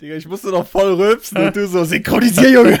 [0.00, 2.80] Digga, ich musste doch voll rülpsen und du so, synchronisier, Junge.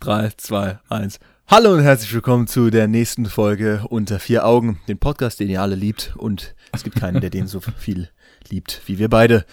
[0.00, 1.20] Drei, zwei, eins.
[1.46, 5.62] Hallo und herzlich willkommen zu der nächsten Folge Unter vier Augen, den Podcast, den ihr
[5.62, 8.08] alle liebt und es gibt keinen, der den so viel
[8.48, 9.44] liebt wie wir beide.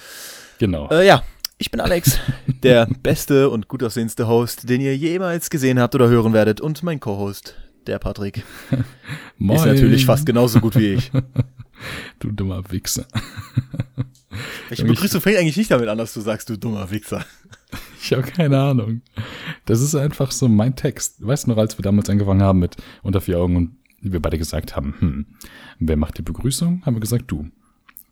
[0.58, 0.90] Genau.
[0.90, 1.22] Äh, ja,
[1.60, 2.18] ich bin Alex,
[2.64, 6.82] der beste und gut aussehendste Host, den ihr jemals gesehen habt oder hören werdet und
[6.82, 7.54] mein Co-Host,
[7.86, 8.44] der Patrick,
[9.38, 9.60] Moin.
[9.60, 11.12] ist natürlich fast genauso gut wie ich.
[12.20, 13.06] Du dummer Wichser.
[14.70, 17.26] Welche Begrüßung fängt eigentlich nicht damit an, dass du sagst, du dummer Wichser.
[18.02, 19.02] Ich habe keine Ahnung.
[19.66, 21.26] Das ist einfach so mein Text.
[21.26, 24.38] Weißt du noch, als wir damals angefangen haben mit Unter vier Augen und wir beide
[24.38, 25.26] gesagt haben, hm,
[25.80, 26.84] wer macht die Begrüßung?
[26.86, 27.50] Haben wir gesagt, du.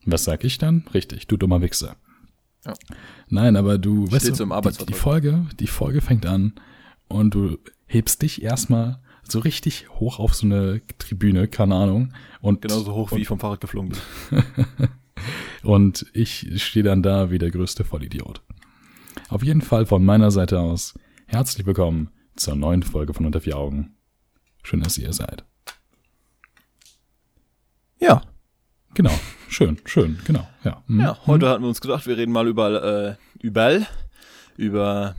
[0.06, 0.86] Was sag ich dann?
[0.94, 1.96] Richtig, du dummer Wichser.
[2.66, 2.74] Ja.
[3.30, 4.94] Nein, aber du, weißt Steht du, so im die, die.
[4.94, 6.54] Folge, die Folge fängt an
[7.08, 12.14] und du hebst dich erstmal so richtig hoch auf so eine Tribüne, keine Ahnung.
[12.42, 13.94] Und Genauso hoch, wie ich vom Fahrrad geflogen
[14.30, 14.46] bin.
[15.64, 18.42] Und ich stehe dann da wie der größte Vollidiot.
[19.30, 20.94] Auf jeden Fall von meiner Seite aus
[21.26, 23.96] herzlich willkommen zur neuen Folge von Unter vier Augen.
[24.64, 25.44] Schön, dass ihr seid.
[28.00, 28.22] Ja,
[28.96, 29.12] Genau,
[29.50, 30.82] schön, schön, genau, ja.
[30.88, 31.02] Mhm.
[31.02, 31.18] ja.
[31.28, 33.86] Heute hatten wir uns gedacht, wir reden mal über, äh, überall,
[34.56, 35.16] über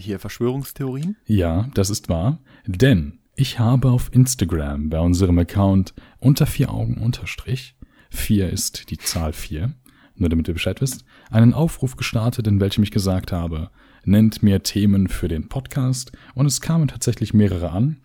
[0.00, 1.16] hier Verschwörungstheorien.
[1.26, 6.98] Ja, das ist wahr, denn ich habe auf Instagram bei unserem Account unter vier Augen
[6.98, 7.76] unterstrich,
[8.10, 9.72] vier ist die Zahl vier,
[10.16, 13.70] nur damit ihr Bescheid wisst, einen Aufruf gestartet, in welchem ich gesagt habe,
[14.04, 17.98] nennt mir Themen für den Podcast und es kamen tatsächlich mehrere an.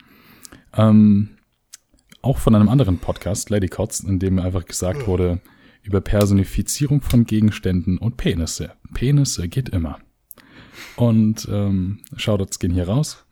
[0.74, 1.30] Ähm,
[2.22, 5.42] auch von einem anderen Podcast, Lady Kotz, in dem einfach gesagt wurde,
[5.84, 8.72] über Personifizierung von Gegenständen und Penisse.
[8.94, 10.00] Penisse geht immer.
[10.96, 13.26] Und ähm, Shoutouts gehen hier raus.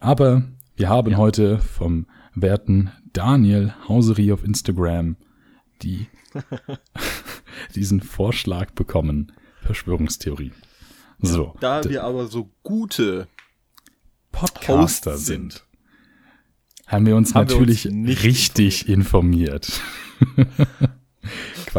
[0.00, 0.42] Aber
[0.76, 5.16] wir haben heute vom werten Daniel Hauseri auf Instagram
[5.82, 6.06] die,
[7.74, 9.32] diesen Vorschlag bekommen.
[9.62, 10.52] Verschwörungstheorie.
[11.20, 11.54] So.
[11.60, 13.28] Da wir aber so gute
[14.32, 15.66] Podcaster sind, sind.
[16.86, 19.80] haben wir uns Haben wir natürlich uns nicht richtig informiert.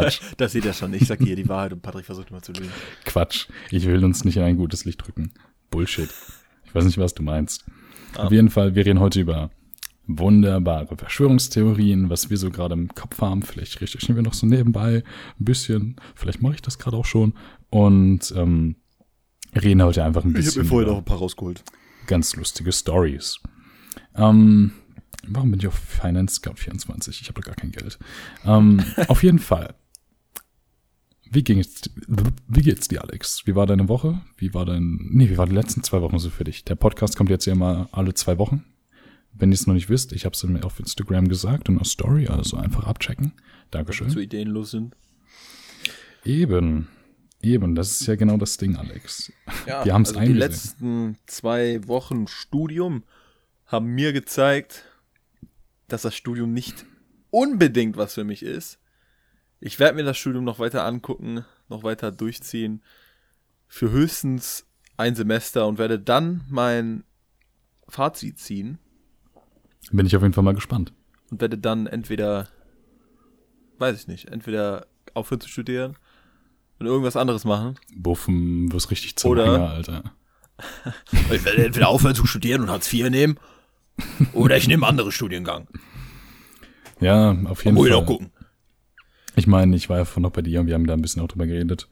[0.04, 0.94] Quatsch, Das seht ihr schon.
[0.94, 2.72] Ich sag hier die Wahrheit und Patrick versucht immer zu lügen.
[3.06, 3.48] Quatsch.
[3.72, 5.32] Ich will uns nicht in ein gutes Licht drücken.
[5.72, 6.10] Bullshit.
[6.66, 7.66] Ich weiß nicht, was du meinst.
[8.16, 8.26] Ah.
[8.26, 9.50] Auf jeden Fall, wir reden heute über
[10.08, 13.42] wunderbare Verschwörungstheorien, was wir so gerade im Kopf haben.
[13.42, 15.04] Vielleicht recherchieren wir noch so nebenbei
[15.40, 15.96] ein bisschen.
[16.14, 17.34] Vielleicht mache ich das gerade auch schon.
[17.70, 18.76] Und ähm,
[19.56, 21.64] reden heute einfach ein bisschen über ein paar rausgeholt.
[22.08, 23.40] ganz lustige Stories.
[24.16, 24.74] Ähm,
[25.28, 27.22] warum bin ich auf Finance Scout 24?
[27.22, 27.98] Ich habe doch gar kein Geld.
[28.46, 29.74] Ähm, auf jeden Fall.
[31.32, 31.82] Wie ging's,
[32.48, 33.46] wie geht's dir, Alex?
[33.46, 34.22] Wie war deine Woche?
[34.38, 36.64] Wie war dein, nee, wie waren die letzten zwei Wochen so für dich?
[36.66, 38.64] Der Podcast kommt jetzt ja immer alle zwei Wochen.
[39.34, 41.88] Wenn ihr es noch nicht wisst, ich habe es mir auf Instagram gesagt und auf
[41.88, 43.34] Story, also einfach abchecken.
[43.72, 44.10] Dankeschön.
[44.10, 44.96] Zu ideenlos sind.
[46.24, 46.88] Eben,
[47.42, 49.32] eben, das ist ja genau das Ding, Alex.
[49.68, 53.04] Ja, Wir haben's also die letzten zwei Wochen Studium
[53.66, 54.86] haben mir gezeigt,
[55.88, 56.86] dass das Studium nicht
[57.30, 58.80] unbedingt was für mich ist.
[59.66, 62.84] Ich werde mir das Studium noch weiter angucken, noch weiter durchziehen.
[63.68, 67.04] Für höchstens ein Semester und werde dann mein
[67.88, 68.78] Fazit ziehen
[69.92, 70.94] Bin ich auf jeden Fall mal gespannt.
[71.32, 72.48] und werde dann entweder,
[73.80, 75.98] weiß ich nicht, entweder aufhören zu studieren
[76.78, 77.80] und irgendwas anderes machen.
[77.96, 80.04] Buffen, wirst richtig zum Oder- Hänger, Alter.
[81.32, 83.40] Ich werde entweder aufhören zu studieren und Hartz IV nehmen
[84.34, 85.68] oder ich nehme einen anderen Studiengang.
[87.02, 88.04] Ja, auf jeden Muss ich Fall.
[88.04, 88.32] auch gucken.
[89.36, 91.22] Ich meine, ich war ja vorhin noch bei dir und wir haben da ein bisschen
[91.22, 91.90] auch drüber geredet.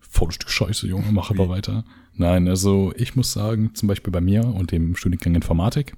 [0.00, 1.84] Volles Stück Scheiße, Junge, mach aber weiter.
[2.14, 5.96] Nein, also ich muss sagen, zum Beispiel bei mir und dem Studiengang Informatik,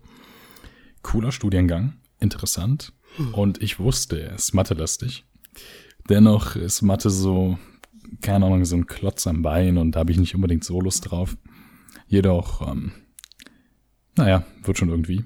[1.03, 2.93] cooler Studiengang, interessant.
[3.32, 5.25] Und ich wusste, er ist Mathe-lastig.
[6.09, 7.59] Dennoch ist Mathe so,
[8.20, 11.10] keine Ahnung, so ein Klotz am Bein und da habe ich nicht unbedingt so Lust
[11.10, 11.37] drauf.
[12.06, 12.93] Jedoch, ähm,
[14.16, 15.25] naja, wird schon irgendwie.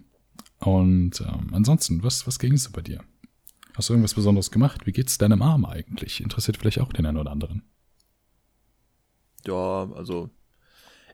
[0.58, 3.00] Und ähm, ansonsten, was, was ging so bei dir?
[3.74, 4.86] Hast du irgendwas Besonderes gemacht?
[4.86, 6.20] Wie geht's deinem Arm eigentlich?
[6.20, 7.62] Interessiert vielleicht auch den einen oder anderen.
[9.46, 10.30] Ja, also,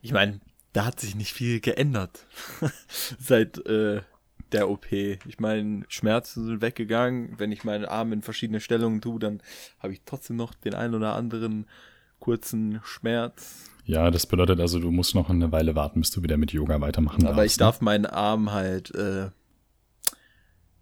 [0.03, 0.41] ich meine,
[0.73, 2.27] da hat sich nicht viel geändert
[3.19, 4.03] seit äh,
[4.53, 4.93] der OP.
[4.93, 7.39] Ich meine, Schmerzen sind weggegangen.
[7.39, 9.43] Wenn ich meinen Arm in verschiedene Stellungen tue, dann
[9.79, 11.67] habe ich trotzdem noch den einen oder anderen
[12.19, 13.71] kurzen Schmerz.
[13.85, 16.81] Ja, das bedeutet also, du musst noch eine Weile warten, bis du wieder mit Yoga
[16.81, 17.53] weitermachen Aber darfst.
[17.53, 19.31] ich darf meinen Arm halt äh,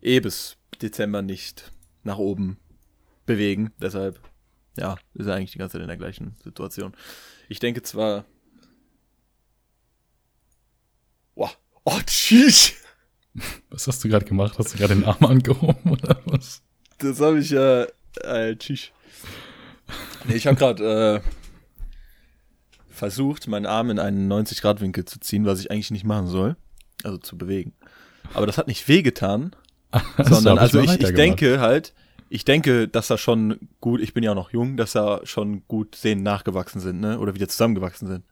[0.07, 1.73] eh bis Dezember nicht
[2.05, 2.59] nach oben
[3.27, 3.73] bewegen.
[3.81, 4.21] Deshalb,
[4.79, 6.95] ja, ist er eigentlich die ganze Zeit in der gleichen Situation.
[7.49, 8.25] Ich denke zwar.
[11.35, 11.59] Wow.
[11.85, 12.75] Oh, tschüss.
[13.71, 14.59] Was hast du gerade gemacht?
[14.59, 16.63] Hast du gerade den Arm angehoben oder was?
[16.99, 17.87] Das habe ich ja.
[18.23, 18.91] Äh, tschüss.
[20.27, 21.31] Nee, ich habe gerade äh,
[22.89, 26.57] versucht, meinen Arm in einen 90-Grad-Winkel zu ziehen, was ich eigentlich nicht machen soll.
[27.05, 27.75] Also zu bewegen.
[28.33, 29.55] Aber das hat nicht wehgetan,
[30.23, 31.95] sondern also ich, ich denke halt,
[32.29, 35.63] ich denke, dass da schon gut, ich bin ja auch noch jung, dass da schon
[35.69, 37.19] gut Sehnen nachgewachsen sind, ne?
[37.19, 38.25] Oder wieder zusammengewachsen sind.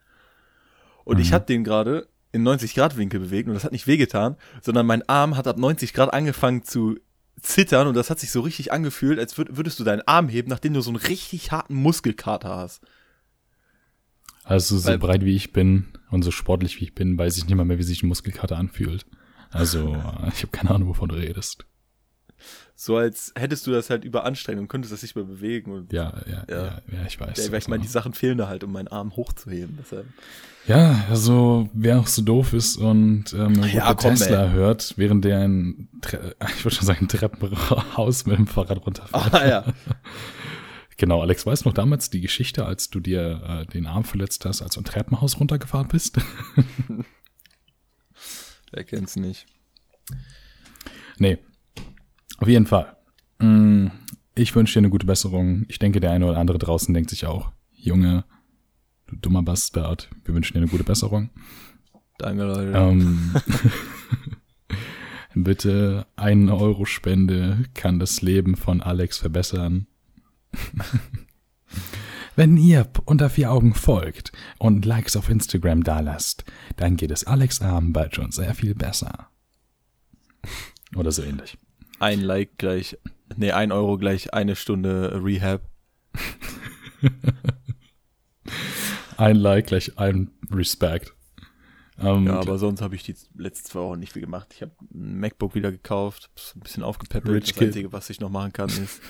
[1.05, 1.23] Und mhm.
[1.23, 4.87] ich hatte den gerade in 90 Grad Winkel bewegt und das hat nicht wehgetan, sondern
[4.87, 6.99] mein Arm hat ab 90 Grad angefangen zu
[7.41, 10.75] zittern und das hat sich so richtig angefühlt, als würdest du deinen Arm heben, nachdem
[10.75, 12.83] du so einen richtig harten Muskelkater hast.
[14.43, 17.47] Also so Weil, breit wie ich bin und so sportlich wie ich bin, weiß ich
[17.47, 19.07] nicht mal mehr, wie sich ein Muskelkater anfühlt.
[19.55, 19.97] Also
[20.35, 21.65] ich habe keine Ahnung, wovon du redest.
[22.77, 25.73] So als hättest du das halt überanstrengt und könntest das nicht mehr bewegen.
[25.73, 27.47] Und, ja, ja, ja, ja, ja, ich weiß.
[27.47, 29.79] Ja, weil ich meine, die Sachen fehlen da halt, um meinen Arm hochzuheben.
[29.81, 30.07] Deshalb.
[30.67, 34.53] Ja, also wer auch so doof ist und ähm, ja, komm, Tesla ey.
[34.53, 35.89] hört, während der ein,
[36.57, 39.35] ich würde schon sagen, ein Treppenhaus mit dem Fahrrad runterfährt.
[39.35, 39.65] Ah, ja.
[40.97, 44.47] genau, Alex, weißt du noch damals die Geschichte, als du dir äh, den Arm verletzt
[44.47, 46.19] hast, als du ein Treppenhaus runtergefahren bist?
[48.75, 49.47] Wer kennt's nicht?
[51.19, 51.39] Nee,
[52.39, 52.97] auf jeden Fall.
[53.39, 53.87] Mm,
[54.35, 55.65] ich wünsche dir eine gute Besserung.
[55.69, 58.25] Ich denke, der eine oder andere draußen denkt sich auch, Junge,
[59.07, 61.31] du dummer Bastard, wir wünschen dir eine gute Besserung.
[62.19, 62.73] Danke, Leute.
[62.77, 63.35] Ähm,
[65.35, 69.87] bitte eine Euro Spende kann das Leben von Alex verbessern.
[72.37, 76.45] Wenn ihr unter vier Augen folgt und Likes auf Instagram dalasst,
[76.77, 79.29] dann geht es Alex Arm bald schon sehr viel besser.
[80.97, 81.57] Oder so ähnlich.
[82.01, 82.99] Ein Like gleich,
[83.37, 85.63] nee, ein Euro gleich eine Stunde Rehab.
[89.17, 91.15] ein Like gleich ein Respect.
[91.97, 94.49] Um, ja, aber sonst habe ich die letzten zwei Wochen nicht viel gemacht.
[94.53, 97.33] Ich habe ein MacBook wieder gekauft, ein bisschen aufgepäppelt.
[97.33, 97.67] Rich das Kid.
[97.69, 99.01] Einzige, was ich noch machen kann, ist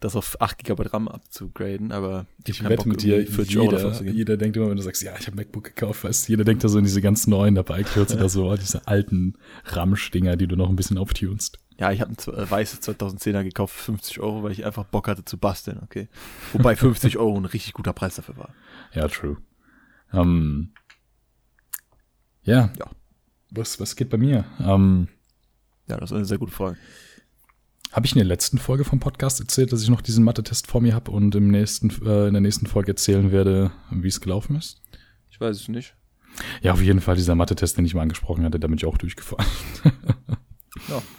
[0.00, 4.56] das auf 8 GB RAM abzugraden, aber ich, ich wette mit dir, jeder, jeder denkt
[4.56, 6.84] immer, wenn du sagst, ja, ich habe MacBook gekauft, weißt jeder denkt da so in
[6.84, 9.34] diese ganz neuen, dabei kürzt oder so, diese alten
[9.64, 11.58] RAM-Stinger, die du noch ein bisschen auftunst.
[11.78, 15.06] Ja, ich habe ein äh, weißes 2010er gekauft für 50 Euro, weil ich einfach Bock
[15.08, 16.08] hatte zu basteln, okay.
[16.52, 18.54] Wobei 50 Euro ein richtig guter Preis dafür war.
[18.94, 19.36] Ja, true.
[20.12, 20.72] Ähm,
[22.42, 22.72] ja.
[22.78, 22.90] ja.
[23.50, 24.44] Was, was geht bei mir?
[24.60, 25.08] Ähm,
[25.88, 26.76] ja, das ist eine sehr gute Frage.
[27.92, 30.82] Habe ich in der letzten Folge vom Podcast erzählt, dass ich noch diesen Mathe-Test vor
[30.82, 34.56] mir habe und im nächsten, äh, in der nächsten Folge erzählen werde, wie es gelaufen
[34.56, 34.82] ist?
[35.30, 35.94] Ich weiß es nicht.
[36.62, 38.98] Ja, auf jeden Fall dieser Mathe-Test, den ich mal angesprochen hatte, da bin ich auch
[38.98, 39.50] durchgefallen.
[40.88, 41.02] ja.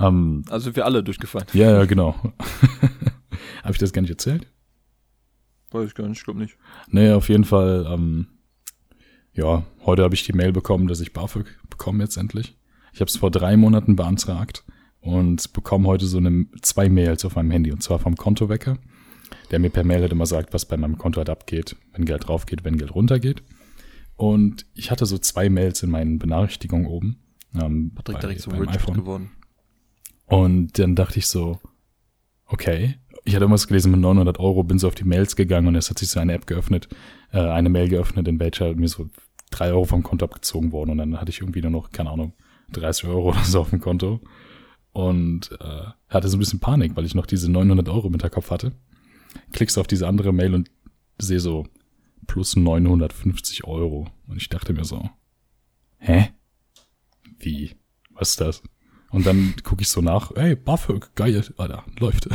[0.00, 1.46] Ähm, also sind wir alle durchgefallen.
[1.52, 2.14] Ja, ja, genau.
[3.62, 4.46] habe ich das gar nicht erzählt?
[5.70, 6.56] Weiß ich gar nicht, ich glaube nicht.
[6.88, 8.26] Nee, auf jeden Fall, ähm,
[9.34, 12.56] ja, heute habe ich die Mail bekommen, dass ich BAföG bekomme jetzt endlich.
[12.94, 14.64] Ich habe es vor drei Monaten beantragt
[15.02, 18.78] und bekomme heute so eine, zwei Mails auf meinem Handy und zwar vom Kontowecker,
[19.50, 22.28] der mir per Mail halt immer sagt, was bei meinem Konto halt abgeht, wenn Geld
[22.28, 23.42] drauf geht, wenn Geld runtergeht.
[24.16, 27.18] Und ich hatte so zwei Mails in meinen Benachrichtigungen oben.
[27.60, 28.94] Ähm, Patrick bei, direkt so iPhone.
[28.94, 29.30] geworden.
[30.26, 31.58] Und dann dachte ich so,
[32.46, 32.94] okay.
[33.24, 35.90] Ich hatte irgendwas gelesen mit 900 Euro, bin so auf die Mails gegangen und es
[35.90, 36.88] hat sich so eine App geöffnet,
[37.32, 39.08] äh, eine Mail geöffnet, in welcher mir so
[39.50, 42.32] drei Euro vom Konto abgezogen wurden und dann hatte ich irgendwie nur noch, keine Ahnung,
[42.72, 44.20] 30 Euro oder so auf dem Konto
[44.92, 48.50] und äh, hatte so ein bisschen Panik, weil ich noch diese 900 Euro im Hinterkopf
[48.50, 48.72] hatte.
[49.52, 50.70] Klickst auf diese andere Mail und
[51.18, 51.66] sehe so
[52.26, 54.08] plus 950 Euro.
[54.26, 55.08] Und ich dachte mir so,
[55.98, 56.30] hä?
[57.38, 57.74] Wie?
[58.10, 58.62] Was ist das?
[59.10, 62.28] Und dann gucke ich so nach, ey, BAföG, geil, Alter, läuft.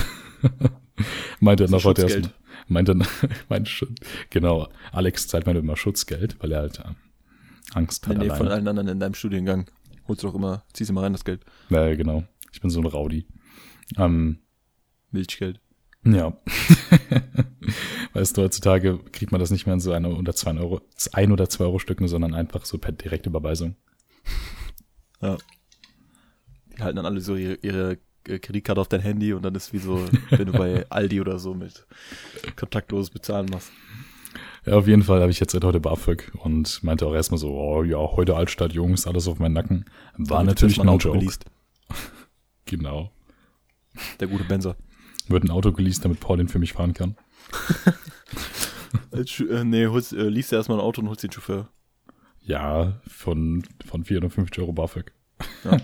[1.40, 2.32] meinte er noch heute erst,
[2.68, 2.96] meinte,
[3.50, 3.96] meinte schon,
[4.30, 6.84] genau, Alex zahlt mir immer Schutzgeld, weil er halt äh,
[7.74, 8.18] Angst hat.
[8.18, 9.66] Nee, nee, von allen anderen in deinem Studiengang
[10.08, 11.44] holst du doch immer, ziehst immer rein das Geld.
[11.70, 12.24] Ja, genau.
[12.52, 13.28] Ich bin so ein Rowdy.
[13.98, 14.40] Ähm,
[15.12, 15.60] Milchgeld.
[16.04, 16.38] Ja.
[18.14, 20.82] weißt du, heutzutage kriegt man das nicht mehr in so eine oder zwei Euro,
[21.14, 23.76] ein oder zwei Euro Stücken, sondern einfach so per Direktüberweisung.
[25.20, 25.36] Ja.
[26.78, 29.80] Die halten dann alle so ihre, ihre Kreditkarte auf dein Handy und dann ist wie
[29.80, 31.88] so, wenn du bei Aldi oder so mit
[32.56, 33.72] kontaktloses Bezahlen machst.
[34.64, 37.50] Ja, auf jeden Fall habe ich jetzt seit heute BAföG und meinte auch erstmal so,
[37.50, 39.86] oh ja, heute Altstadt, Jungs, alles auf meinen Nacken.
[40.18, 41.26] War Damit natürlich no Joke.
[42.68, 43.12] Genau.
[44.20, 44.76] Der gute Benzer.
[45.28, 47.18] Wird ein Auto geleast, damit Paul den für mich fahren kann.
[49.12, 51.70] äh, nee, holst, äh, liest du erstmal ein Auto und holst den Chauffeur.
[52.42, 55.12] Ja, von, von 450 Euro BAföG.
[55.64, 55.78] Ja.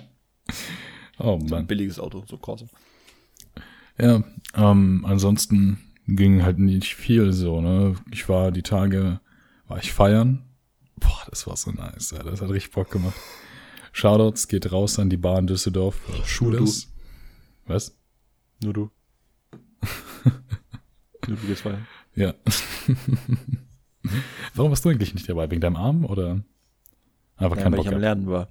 [1.20, 1.48] oh Mann.
[1.48, 2.68] So ein billiges Auto, so Corsa.
[3.98, 4.24] Ja,
[4.56, 7.96] ähm, ansonsten ging halt nicht viel so, ne?
[8.12, 9.20] Ich war die Tage,
[9.68, 10.44] war ich feiern.
[10.98, 12.24] Boah, das war so nice, ja.
[12.24, 13.16] das hat richtig Bock gemacht.
[13.94, 15.98] Shoutouts geht raus an die Bahn Düsseldorf.
[16.26, 16.92] Shooters.
[17.68, 17.96] Was?
[18.62, 18.92] Nur du.
[21.28, 21.88] Nur du gehst feiern.
[22.16, 22.34] Ja.
[24.56, 25.50] Warum warst du eigentlich nicht dabei?
[25.50, 26.42] Wegen deinem Arm oder?
[27.38, 28.00] Aber Ja, kein weil Bock ich am.
[28.02, 28.50] Lernen war.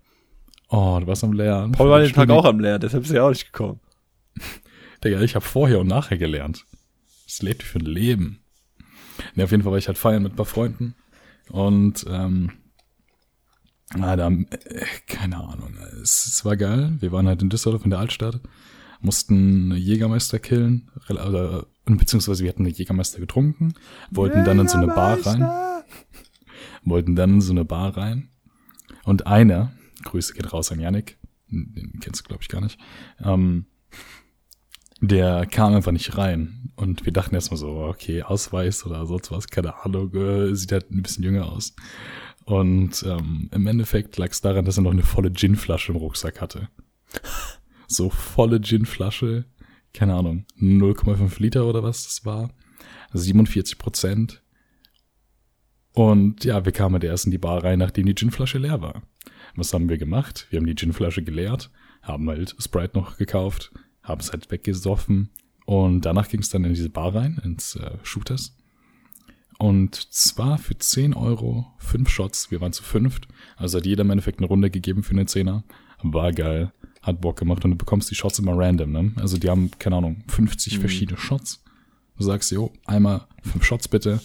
[0.68, 1.72] Oh, du warst am Lernen.
[1.72, 3.80] Paul war den Tag auch am Lernen, deshalb ist er auch nicht gekommen.
[5.04, 6.64] Digga, ich habe vorher und nachher gelernt.
[7.26, 8.40] Das lebt für ein Leben.
[9.34, 10.94] Ne, auf jeden Fall war ich halt feiern mit ein paar Freunden.
[11.50, 12.52] Und, ähm,
[13.96, 15.76] na, da, äh, keine Ahnung.
[16.02, 16.96] Es, es war geil.
[17.00, 18.40] Wir waren halt in Düsseldorf in der Altstadt,
[19.00, 23.74] mussten Jägermeister killen, oder, beziehungsweise wir hatten eine Jägermeister getrunken,
[24.10, 25.84] wollten dann in so eine Bar rein,
[26.84, 28.28] wollten dann in so eine Bar rein.
[29.04, 29.72] Und einer,
[30.04, 31.18] Grüße geht raus an Yannick,
[31.48, 32.78] den kennst du glaube ich gar nicht,
[33.22, 33.66] ähm,
[35.00, 36.70] der kam einfach nicht rein.
[36.76, 40.90] Und wir dachten erstmal so, okay, Ausweis oder sonst was, keine Ahnung, äh, sieht halt
[40.90, 41.74] ein bisschen jünger aus.
[42.44, 46.40] Und ähm, im Endeffekt lag es daran, dass er noch eine volle Ginflasche im Rucksack
[46.40, 46.68] hatte.
[47.88, 49.44] So volle Ginflasche,
[49.92, 52.48] keine Ahnung, 0,5 Liter oder was das war.
[53.12, 54.42] 47 Prozent.
[55.92, 59.02] Und ja, wir kamen erst in die Bar rein, nachdem die Ginflasche leer war.
[59.56, 60.46] Was haben wir gemacht?
[60.48, 61.70] Wir haben die Ginflasche geleert,
[62.00, 63.72] haben halt Sprite noch gekauft,
[64.02, 65.28] haben es halt weggesoffen
[65.66, 68.56] und danach ging es dann in diese Bar rein, ins äh, Shooters.
[69.62, 74.10] Und zwar für 10 Euro, fünf Shots, wir waren zu fünft, also hat jeder im
[74.10, 75.62] Endeffekt eine Runde gegeben für eine Zehner.
[76.02, 79.12] War geil, hat Bock gemacht und du bekommst die Shots immer random, ne?
[79.20, 81.62] Also die haben, keine Ahnung, 50 verschiedene Shots.
[82.18, 84.18] Du sagst, jo, einmal fünf Shots bitte.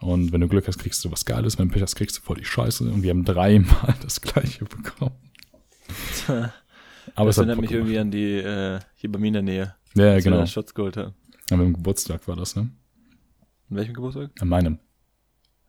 [0.00, 1.58] Und wenn du Glück hast, kriegst du was Geiles.
[1.58, 2.84] Wenn du Pech hast, kriegst du voll die Scheiße.
[2.84, 5.14] Und wir haben dreimal das gleiche bekommen.
[7.14, 9.74] Aber das es erinnert mich irgendwie an die, äh, hier bei mir in der Nähe.
[9.94, 10.44] Ja, genau.
[10.44, 11.14] Shots geholt haben.
[11.48, 12.68] An meinem Geburtstag war das, ne?
[13.70, 14.30] An welchem Geburtstag?
[14.40, 14.78] An meinem.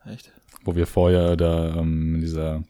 [0.05, 0.31] Echt?
[0.63, 2.63] Wo wir vorher da ähm, in dieser,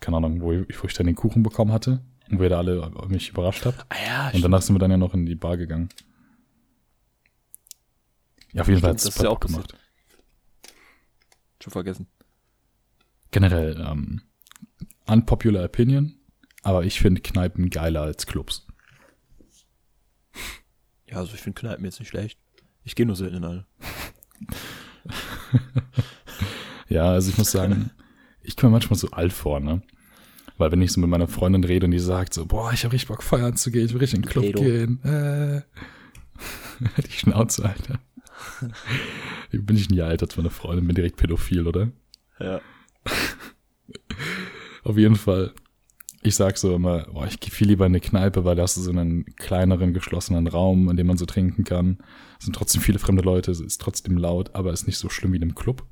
[0.00, 2.00] keine Ahnung, wo ich, wo ich dann den Kuchen bekommen hatte.
[2.30, 3.84] Und wo ihr da alle mich überrascht habt.
[3.90, 5.90] Ah ja, Und danach sind wir dann ja noch in die Bar gegangen.
[8.52, 9.76] Ja, auf jeden Fall hat es ja auch gemacht.
[11.62, 12.06] schon vergessen.
[13.30, 14.22] Generell, ähm,
[15.06, 16.14] unpopular opinion,
[16.62, 18.66] aber ich finde Kneipen geiler als Clubs.
[21.08, 22.38] Ja, also ich finde Kneipen jetzt nicht schlecht.
[22.84, 23.66] Ich gehe nur selten in alle.
[26.88, 27.90] Ja, also ich muss sagen,
[28.42, 29.82] ich komme manchmal so alt vor, ne?
[30.58, 32.92] Weil wenn ich so mit meiner Freundin rede und die sagt so, boah, ich habe
[32.92, 34.62] richtig Bock feiern zu gehen, ich will richtig in den Club Edo.
[34.62, 35.02] gehen.
[35.02, 35.62] Äh.
[37.02, 37.98] die Schnauze, Alter.
[39.50, 40.86] Bin ich hier alt als meine Freundin?
[40.86, 41.90] Bin direkt pädophil, oder?
[42.38, 42.60] Ja.
[44.84, 45.52] Auf jeden Fall.
[46.26, 48.78] Ich sag so immer, boah, ich gehe viel lieber in eine Kneipe, weil da hast
[48.78, 51.98] du so einen kleineren, geschlossenen Raum, in dem man so trinken kann.
[52.38, 55.32] Es sind trotzdem viele fremde Leute, es ist trotzdem laut, aber ist nicht so schlimm
[55.32, 55.84] wie in einem Club.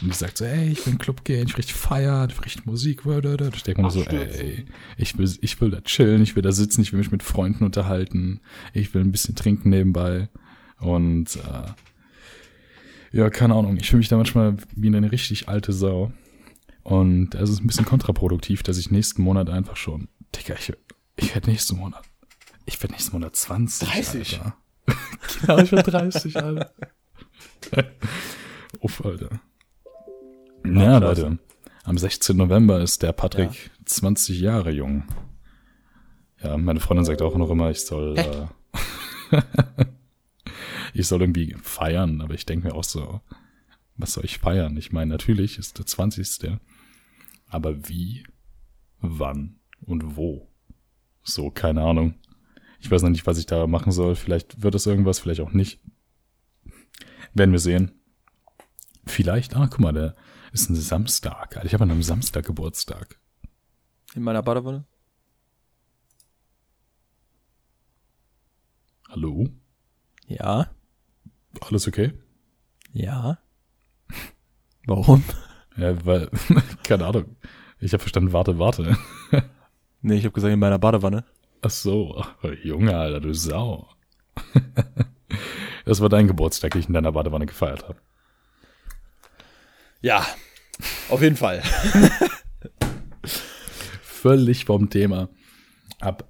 [0.00, 2.30] Und ich sagt so, ey, ich will in den Club gehen, ich will richtig feiern,
[2.30, 3.02] ich will richtig Musik.
[3.04, 4.64] Ich denke mir nur so, ey,
[4.96, 7.64] ich will, ich will da chillen, ich will da sitzen, ich will mich mit Freunden
[7.64, 8.40] unterhalten,
[8.74, 10.28] ich will ein bisschen trinken nebenbei.
[10.78, 16.12] Und äh, ja, keine Ahnung, ich fühle mich da manchmal wie eine richtig alte Sau.
[16.86, 20.72] Und es ist ein bisschen kontraproduktiv, dass ich nächsten Monat einfach schon, Digga, ich,
[21.16, 22.04] ich werde nächsten Monat,
[22.64, 23.88] ich werde nächsten Monat 20.
[23.88, 24.38] 30?
[24.38, 24.56] Alter.
[25.40, 26.70] genau, ich werde 30, Alter.
[28.80, 29.40] Uff, Alter.
[30.64, 31.18] Ja, krass.
[31.18, 31.38] Leute.
[31.82, 32.36] Am 16.
[32.36, 35.02] November ist der Patrick 20 Jahre jung.
[36.40, 38.46] Ja, meine Freundin sagt auch noch immer, ich soll, äh,
[40.94, 43.22] ich soll irgendwie feiern, aber ich denke mir auch so,
[43.96, 44.76] was soll ich feiern?
[44.76, 46.60] Ich meine, natürlich ist der 20.
[47.48, 48.24] Aber wie,
[49.00, 50.48] wann und wo?
[51.22, 52.14] So, keine Ahnung.
[52.80, 54.14] Ich weiß noch nicht, was ich da machen soll.
[54.14, 55.80] Vielleicht wird es irgendwas, vielleicht auch nicht.
[57.34, 57.92] Werden wir sehen.
[59.06, 60.16] Vielleicht, ah, guck mal, der
[60.52, 61.60] ist ein Samstag.
[61.64, 63.20] Ich habe an einem Samstag Geburtstag.
[64.14, 64.84] In meiner Badewanne?
[69.08, 69.48] Hallo?
[70.26, 70.70] Ja.
[71.60, 72.12] Alles okay?
[72.92, 73.38] Ja.
[74.86, 75.22] Warum?
[75.76, 76.30] Ja, weil,
[76.84, 77.36] keine Ahnung.
[77.78, 78.96] Ich habe verstanden, warte, warte.
[80.00, 81.24] Nee, ich habe gesagt in meiner Badewanne.
[81.62, 82.24] Ach so,
[82.62, 83.88] Junge, Alter, du Sau.
[85.84, 88.00] Das war dein Geburtstag, den ich in deiner Badewanne gefeiert habe.
[90.02, 90.26] Ja.
[91.08, 91.62] Auf jeden Fall.
[94.02, 95.28] Völlig vom Thema
[96.00, 96.28] ab.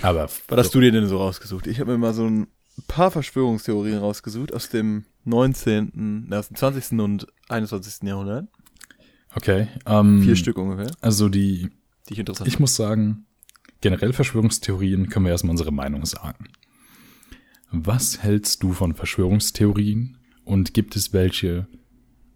[0.00, 1.66] Aber Was hast du dir denn so rausgesucht?
[1.66, 2.46] Ich habe mir mal so ein
[2.86, 6.98] paar Verschwörungstheorien rausgesucht aus dem 19., na, aus dem 20.
[6.98, 8.02] und 21.
[8.02, 8.48] Jahrhundert.
[9.34, 9.68] okay.
[9.86, 11.70] Ähm, Vier Stück ungefähr, Also die,
[12.08, 13.26] die ich interessant ich muss sagen,
[13.80, 16.48] generell Verschwörungstheorien können wir erstmal unsere Meinung sagen.
[17.70, 21.66] Was hältst du von Verschwörungstheorien und gibt es welche,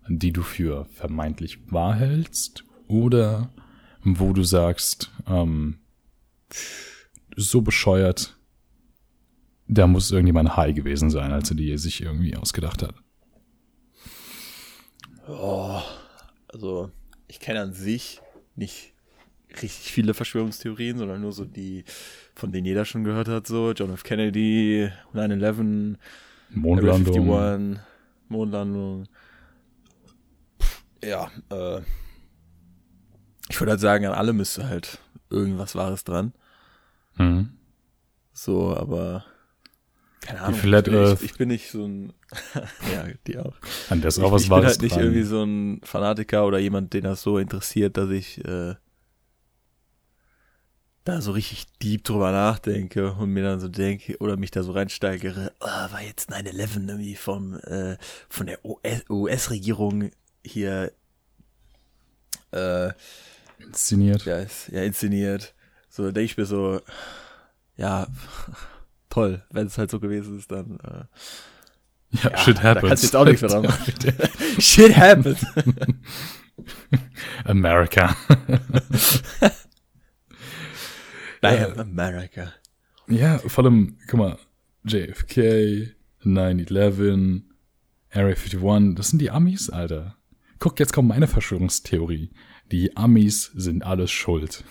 [0.08, 3.52] die du für vermeintlich wahr hältst oder
[4.04, 5.78] wo du sagst, ähm,
[7.36, 8.36] so bescheuert,
[9.72, 12.94] da muss irgendjemand high gewesen sein, als er die sich irgendwie ausgedacht hat.
[15.28, 15.80] Oh,
[16.48, 16.90] also
[17.26, 18.20] ich kenne an sich
[18.54, 18.92] nicht
[19.62, 21.84] richtig viele Verschwörungstheorien, sondern nur so die,
[22.34, 24.02] von denen jeder schon gehört hat, so John F.
[24.02, 25.96] Kennedy, 9-11,
[26.50, 27.30] Mondlandung.
[27.30, 27.80] 51,
[28.28, 29.08] Mondlandung.
[31.02, 31.80] Ja, äh,
[33.48, 34.98] ich würde halt sagen, an alle müsste halt
[35.30, 36.32] irgendwas Wahres dran.
[37.16, 37.50] Mhm.
[38.32, 39.24] So, aber
[40.22, 40.58] keine Ahnung.
[40.60, 41.20] Flat ich, bin Earth.
[41.20, 42.12] nicht, ich bin nicht so ein,
[42.92, 43.54] ja, die auch.
[43.90, 45.02] An der ist Ich, auch was ich bin Wahres halt nicht dran.
[45.02, 48.74] irgendwie so ein Fanatiker oder jemand, den das so interessiert, dass ich äh,
[51.04, 54.72] da so richtig deep drüber nachdenke und mir dann so denke oder mich da so
[54.72, 57.96] reinsteigere, ah, war jetzt 9-11 irgendwie vom, äh,
[58.28, 58.60] von der
[59.10, 60.10] US-Regierung
[60.44, 60.92] hier
[62.52, 62.92] äh,
[63.58, 64.24] Inszeniert.
[64.24, 65.54] ja, ist, ja, inszeniert.
[65.88, 66.80] So denke ich mir so,
[67.76, 68.06] ja,
[69.12, 71.04] toll, wenn es halt so gewesen ist, dann äh,
[72.22, 72.82] Ja, ja, shit happens.
[72.82, 73.94] Da kannst du jetzt auch nichts mehr dran machen.
[74.58, 75.46] Shit happens.
[77.44, 78.16] America.
[81.40, 82.52] Naja, America.
[83.08, 84.38] Ja, vor allem, guck mal,
[84.84, 87.42] JFK, 9-11,
[88.10, 90.16] Area 51, das sind die Amis, Alter.
[90.58, 92.30] Guck, jetzt kommt meine Verschwörungstheorie.
[92.70, 94.62] Die Amis sind alles schuld.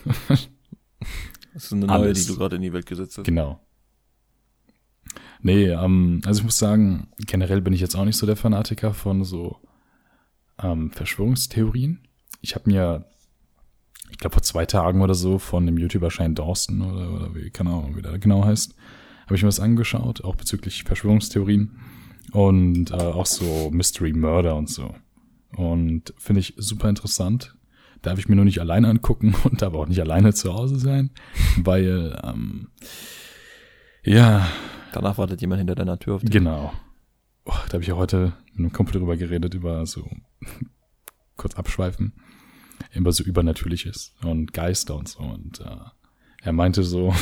[1.54, 2.22] Das ist eine neue, Alles.
[2.26, 3.26] die du gerade in die Welt gesetzt hast.
[3.26, 3.60] genau.
[5.42, 8.94] Nee, ähm, also ich muss sagen, generell bin ich jetzt auch nicht so der Fanatiker
[8.94, 9.58] von so
[10.62, 12.08] ähm, Verschwörungstheorien.
[12.42, 13.06] Ich habe mir,
[14.12, 17.50] ich glaube vor zwei Tagen oder so von dem YouTuber Shane Dawson oder, oder wie,
[17.50, 18.76] keine Ahnung, wie der genau heißt,
[19.26, 21.80] habe ich mir das angeschaut, auch bezüglich Verschwörungstheorien
[22.32, 24.94] und äh, auch so Mystery Murder und so.
[25.56, 27.56] Und finde ich super interessant.
[28.02, 31.12] Darf ich mir nur nicht alleine angucken und darf auch nicht alleine zu Hause sein,
[31.58, 32.70] weil, ähm,
[34.04, 34.48] ja,
[34.92, 36.32] Danach wartet jemand hinter deiner Tür auf dich.
[36.32, 36.74] Genau.
[37.46, 40.08] Oh, da habe ich ja heute mit einem Kumpel drüber geredet, über so
[41.38, 42.14] kurz abschweifen,
[42.94, 45.20] über so Übernatürliches und Geister und so.
[45.20, 45.78] Und äh,
[46.44, 47.14] er meinte so,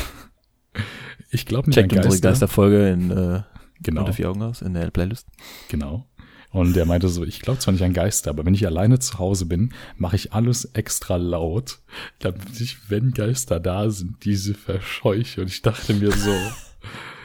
[1.31, 2.29] ich glaube nicht Checkt an unsere Geister.
[2.29, 3.43] Geisterfolge in äh,
[3.81, 5.27] genau, unter vier Augen aus, in der Playlist.
[5.69, 6.05] genau.
[6.51, 9.19] Und er meinte so, ich glaube zwar nicht an Geister, aber wenn ich alleine zu
[9.19, 11.79] Hause bin, mache ich alles extra laut,
[12.17, 15.41] damit ich, wenn Geister da sind, diese verscheuche.
[15.41, 16.31] Und ich dachte mir so,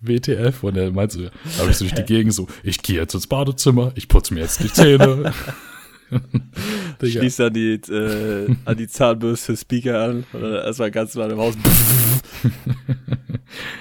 [0.00, 0.62] WTF?
[0.62, 3.14] Und er meinte so, da habe ich so durch die Gegend so, ich gehe jetzt
[3.14, 5.32] ins Badezimmer, ich putze mir jetzt die Zähne.
[7.02, 11.54] Schließt an die, äh, an die Zahnbürste Speaker an oder erstmal ganz mal im Haus.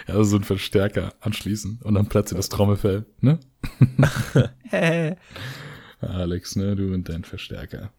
[0.08, 3.40] Ja, so ein Verstärker anschließen und dann platzt das Trommelfell, ne?
[6.02, 7.92] Alex, ne, du und dein Verstärker.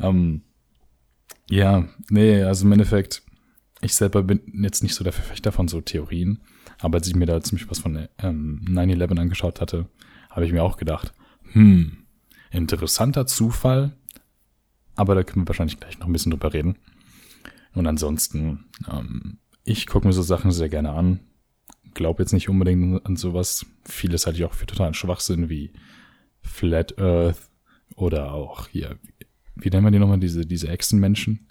[0.00, 0.42] Ähm,
[1.48, 3.22] ja, nee, also im Endeffekt,
[3.80, 6.40] ich selber bin jetzt nicht so der Verfechter von so Theorien,
[6.80, 9.86] aber als ich mir da ziemlich was von ähm, 9-11 angeschaut hatte,
[10.30, 11.12] habe ich mir auch gedacht,
[11.52, 11.98] hm,
[12.50, 13.96] interessanter Zufall,
[14.94, 16.76] aber da können wir wahrscheinlich gleich noch ein bisschen drüber reden.
[17.74, 21.20] Und ansonsten, ähm, ich gucke mir so Sachen sehr gerne an,
[21.96, 23.66] glaube jetzt nicht unbedingt an sowas.
[23.84, 25.72] Vieles halte ich auch für totalen Schwachsinn, wie
[26.42, 27.50] Flat Earth
[27.96, 28.98] oder auch hier,
[29.56, 31.48] wie, nennen wir die nochmal, diese, diese Echsenmenschen?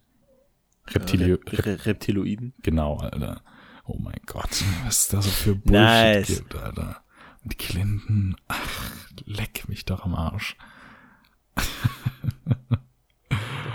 [0.88, 2.54] Reptilio, Rep Re Reptiloiden.
[2.62, 3.42] genau, Alter.
[3.86, 4.50] Oh mein Gott,
[4.84, 6.28] was ist da so für Bullshit Nice.
[6.28, 7.04] gibt, Alter.
[7.44, 8.92] Und Clinton, ach,
[9.26, 10.58] leck mich doch am Arsch.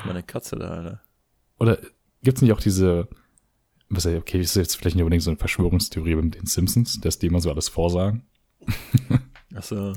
[0.04, 1.02] Meine Katze da, Alter.
[1.58, 1.78] Oder
[2.22, 3.08] gibt's nicht auch diese,
[3.88, 7.26] was okay, ist jetzt vielleicht nicht unbedingt so eine Verschwörungstheorie mit den Simpsons, dass die
[7.26, 8.26] immer so alles vorsagen?
[9.54, 9.94] Achso.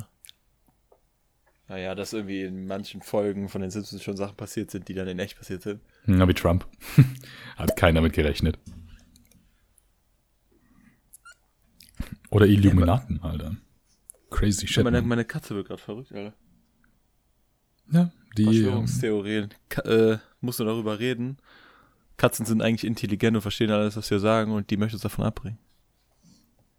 [1.68, 5.08] Naja, dass irgendwie in manchen Folgen von den Simpsons schon Sachen passiert sind, die dann
[5.08, 5.82] in echt passiert sind.
[6.06, 6.68] Ja, wie Trump.
[7.56, 8.60] Hat keiner mit gerechnet.
[12.34, 13.56] Oder Illuminaten, Alter.
[14.32, 14.84] Crazy shit.
[14.84, 16.34] meine, meine Katze wird gerade verrückt, Alter.
[17.92, 18.44] Ja, die.
[18.44, 19.50] Ähm, Verschwörungstheorien.
[19.70, 21.38] Ka äh, musst du darüber reden.
[22.18, 25.26] Katzen sind eigentlich intelligent und verstehen alles, was wir sagen und die möchten uns davon
[25.26, 25.60] abbringen.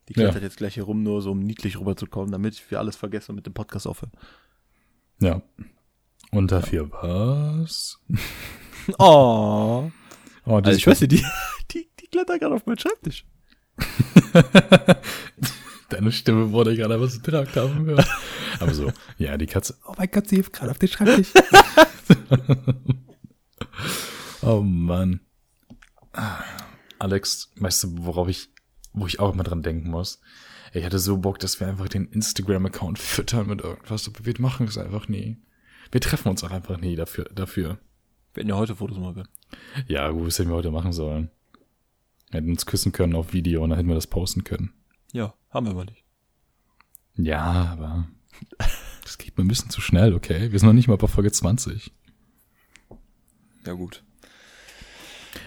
[0.08, 0.24] Die Ja.
[0.24, 3.36] klettert jetzt gleich hier rum, nur so um niedlich rüberzukommen, damit wir alles vergessen und
[3.36, 4.12] mit dem Podcast aufhören.
[5.20, 5.40] ja.
[6.30, 8.00] Und dafür was?
[8.98, 9.90] Oh.
[10.44, 11.24] Oh, Also ich weiß nicht, die,
[11.70, 13.24] die, die klettert gerade auf meinen Schreibtisch.
[15.88, 18.05] Deine Stimme wurde gerade was getragt haben wir.
[18.61, 19.77] Aber so, ja, die Katze.
[19.87, 21.33] Oh mein Gott, sie hilft gerade auf den Schreibtisch.
[24.42, 25.20] oh Mann.
[26.99, 28.49] Alex, weißt du, worauf ich,
[28.92, 30.20] wo ich auch immer dran denken muss?
[30.73, 34.66] Ich hatte so Bock, dass wir einfach den Instagram-Account füttern mit irgendwas, aber wir machen
[34.66, 35.38] es einfach nie.
[35.92, 37.79] Wir treffen uns auch einfach nie dafür, dafür.
[38.33, 39.29] Wir hätten ja heute Fotos machen.
[39.87, 41.31] Ja, gut, was hätten wir heute machen sollen?
[42.35, 44.73] Wir hätten uns küssen können auf Video und dann hätten wir das posten können.
[45.12, 46.03] Ja, Haben wir aber nicht.
[47.14, 47.40] Ja,
[47.79, 48.09] aber
[49.05, 50.51] das geht mir ein bisschen zu schnell, okay?
[50.51, 51.92] Wir sind noch nicht mal bei Folge 20.
[53.64, 54.03] Ja, gut.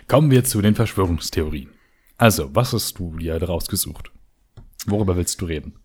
[0.08, 1.72] Kommen wir zu den Verschwörungstheorien.
[2.16, 4.14] Also, was hast du dir rausgesucht?
[4.86, 5.78] Worüber willst du reden?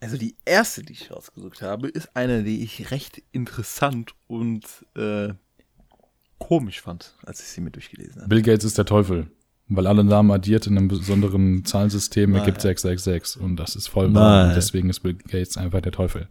[0.00, 4.64] Also die erste, die ich rausgesucht habe, ist eine, die ich recht interessant und
[4.96, 5.34] äh,
[6.38, 8.28] komisch fand, als ich sie mir durchgelesen habe.
[8.30, 9.30] Bill Gates ist der Teufel,
[9.70, 12.40] weil alle Namen addiert in einem besonderen Zahlensystem Nein.
[12.40, 14.48] ergibt 666 und das ist voll wahr.
[14.48, 16.28] Und deswegen ist Bill Gates einfach der Teufel.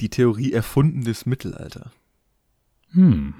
[0.00, 1.90] Die Theorie erfunden des Mittelalter.
[2.90, 3.34] Hm.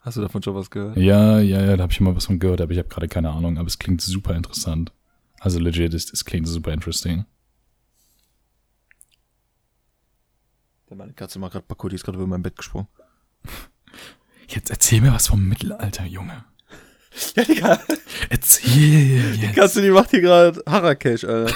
[0.00, 0.96] Hast du davon schon was gehört?
[0.96, 3.30] Ja, ja, ja, da habe ich mal was von gehört, aber ich habe gerade keine
[3.30, 4.92] Ahnung, aber es klingt super interessant.
[5.40, 7.24] Also legit, es, es klingt super interesting.
[10.88, 12.86] Der meine Katze macht gerade Parkour, die ist gerade über mein Bett gesprungen.
[14.48, 16.44] Jetzt erzähl mir was vom Mittelalter, Junge.
[17.34, 17.80] Ja, Digga.
[18.28, 19.54] Erzähl Die jetzt.
[19.54, 21.54] Katze, die macht hier gerade Harakesh, Alter.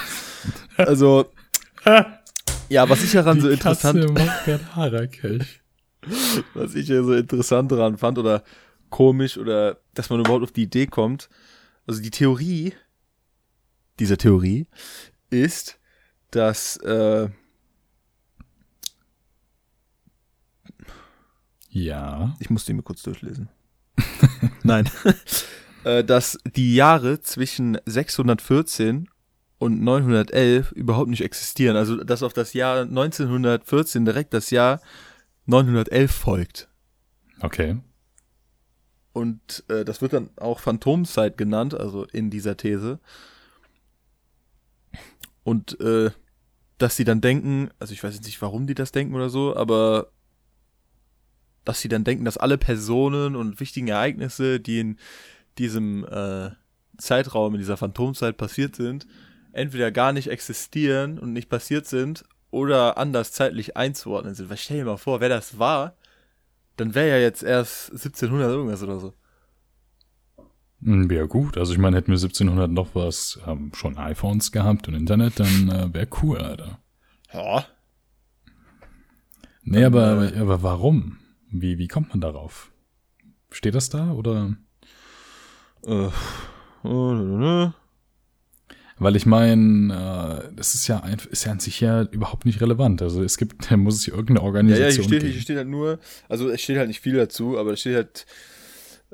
[0.77, 1.31] Also,
[2.68, 5.61] ja, was ich daran so Die interessant, Katze macht grad Harakesh.
[6.55, 8.42] was ich hier so interessant daran fand oder
[8.88, 11.29] komisch oder dass man überhaupt auf die Idee kommt.
[11.87, 12.73] Also die Theorie
[13.99, 14.66] dieser Theorie
[15.29, 15.79] ist,
[16.31, 17.29] dass äh,
[21.68, 22.35] Ja.
[22.40, 23.49] ich muss die mir kurz durchlesen.
[24.62, 24.88] Nein,
[25.84, 29.08] äh, dass die Jahre zwischen 614
[29.58, 31.76] und 911 überhaupt nicht existieren.
[31.76, 34.80] Also dass auf das Jahr 1914 direkt das Jahr
[35.46, 36.68] 911 folgt.
[37.40, 37.78] Okay.
[39.12, 43.00] Und äh, das wird dann auch Phantomzeit genannt, also in dieser These.
[45.42, 46.10] Und äh,
[46.78, 49.54] dass sie dann denken, also ich weiß jetzt nicht, warum die das denken oder so,
[49.56, 50.10] aber
[51.64, 54.99] dass sie dann denken, dass alle Personen und wichtigen Ereignisse, die in
[55.59, 56.51] diesem äh,
[56.99, 59.07] Zeitraum, in dieser Phantomzeit passiert sind,
[59.53, 64.51] entweder gar nicht existieren und nicht passiert sind oder anders zeitlich einzuordnen sind.
[64.51, 65.96] Weil stell dir mal vor, wer das war,
[66.77, 69.14] dann wäre ja jetzt erst 1700 irgendwas oder so.
[70.83, 74.88] Hm, Ja gut, also ich meine, hätten wir 1700 noch was, ähm, schon iPhones gehabt
[74.88, 76.79] und Internet, dann äh, wäre cool, Alter.
[77.33, 77.64] Ja.
[79.62, 81.18] Nee, Dann, aber, äh, aber warum?
[81.50, 82.70] Wie, wie kommt man darauf?
[83.50, 84.56] Steht das da oder?
[85.84, 86.08] Äh.
[89.02, 92.60] Weil ich meine, äh, das ist ja, ein, ist ja an sich ja überhaupt nicht
[92.60, 93.00] relevant.
[93.00, 95.56] Also es gibt, da muss es ja irgendeine Ja, Organisation ja, hier steht, hier steht
[95.56, 98.26] halt nur, also es steht halt nicht viel dazu, aber es steht halt,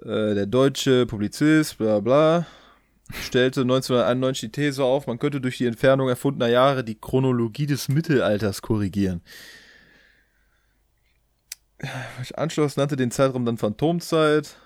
[0.03, 2.47] äh, der deutsche Publizist, bla bla,
[3.13, 7.89] stellte 1991 die These auf, man könnte durch die Entfernung erfundener Jahre die Chronologie des
[7.89, 9.23] Mittelalters korrigieren.
[12.35, 14.57] Anschluss nannte den Zeitraum dann Phantomzeit,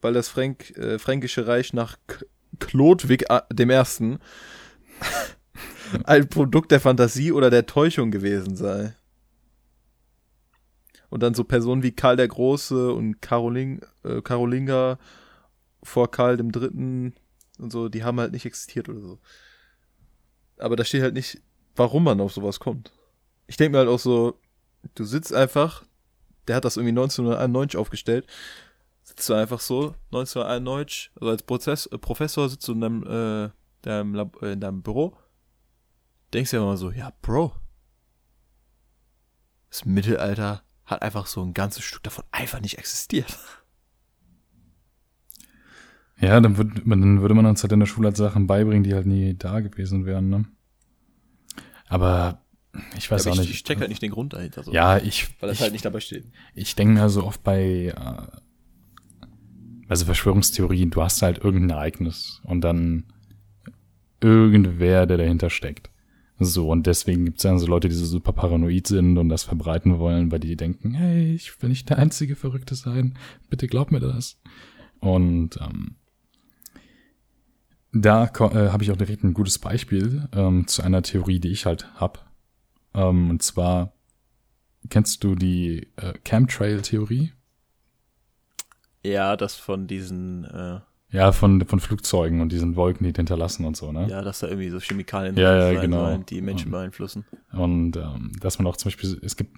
[0.00, 2.24] weil das Fränk, äh, Fränkische Reich nach K
[3.50, 4.18] dem Ersten
[6.04, 8.94] ein Produkt der Fantasie oder der Täuschung gewesen sei.
[11.10, 14.98] Und dann so Personen wie Karl der Große und Caroling, äh, Karolinga
[15.82, 17.14] vor Karl dem Dritten
[17.58, 19.18] und so, die haben halt nicht existiert oder so.
[20.58, 21.40] Aber da steht halt nicht,
[21.76, 22.92] warum man auf sowas kommt.
[23.46, 24.40] Ich denke mir halt auch so,
[24.94, 25.84] du sitzt einfach,
[26.48, 28.26] der hat das irgendwie 1991 aufgestellt,
[29.02, 33.50] sitzt du einfach so, 1991, also als Prozess, äh, Professor sitzt du in deinem, äh,
[33.82, 35.16] deinem Lab, äh, in deinem Büro,
[36.32, 37.52] denkst dir immer so, ja, Bro,
[39.70, 43.38] das Mittelalter hat einfach so ein ganzes Stück davon einfach nicht existiert.
[46.18, 48.94] Ja, dann, würd, dann würde man uns halt in der Schule halt Sachen beibringen, die
[48.94, 50.44] halt nie da gewesen wären, ne?
[51.88, 52.43] Aber
[52.96, 53.56] ich weiß aber auch ich, nicht.
[53.56, 54.62] ich check halt nicht den Grund dahinter.
[54.62, 56.24] So, ja, ich, Weil das ich, halt nicht dabei steht.
[56.54, 59.26] ich denke mir so oft bei, äh,
[59.88, 63.04] also Verschwörungstheorien, du hast halt irgendein Ereignis und dann
[64.20, 65.90] irgendwer, der dahinter steckt.
[66.40, 69.44] So, und deswegen gibt es dann so Leute, die so super paranoid sind und das
[69.44, 73.16] verbreiten wollen, weil die denken, hey, ich will nicht der einzige Verrückte sein,
[73.50, 74.40] bitte glaub mir das.
[74.98, 75.96] Und ähm,
[77.92, 81.66] da äh, habe ich auch direkt ein gutes Beispiel ähm, zu einer Theorie, die ich
[81.66, 82.33] halt hab.
[82.94, 83.92] Ähm, und zwar,
[84.90, 87.32] kennst du die äh, Chemtrail-Theorie?
[89.02, 90.80] Ja, das von diesen, äh,
[91.10, 94.08] Ja, von, von Flugzeugen und diesen Wolken, die hinterlassen und so, ne?
[94.08, 96.04] ja, dass da irgendwie so Chemikalien Ja, drin ja, sein genau.
[96.06, 97.24] sollen, die Menschen Und- beeinflussen.
[97.52, 99.56] Und ähm, dass man auch zum Beispiel, es gibt,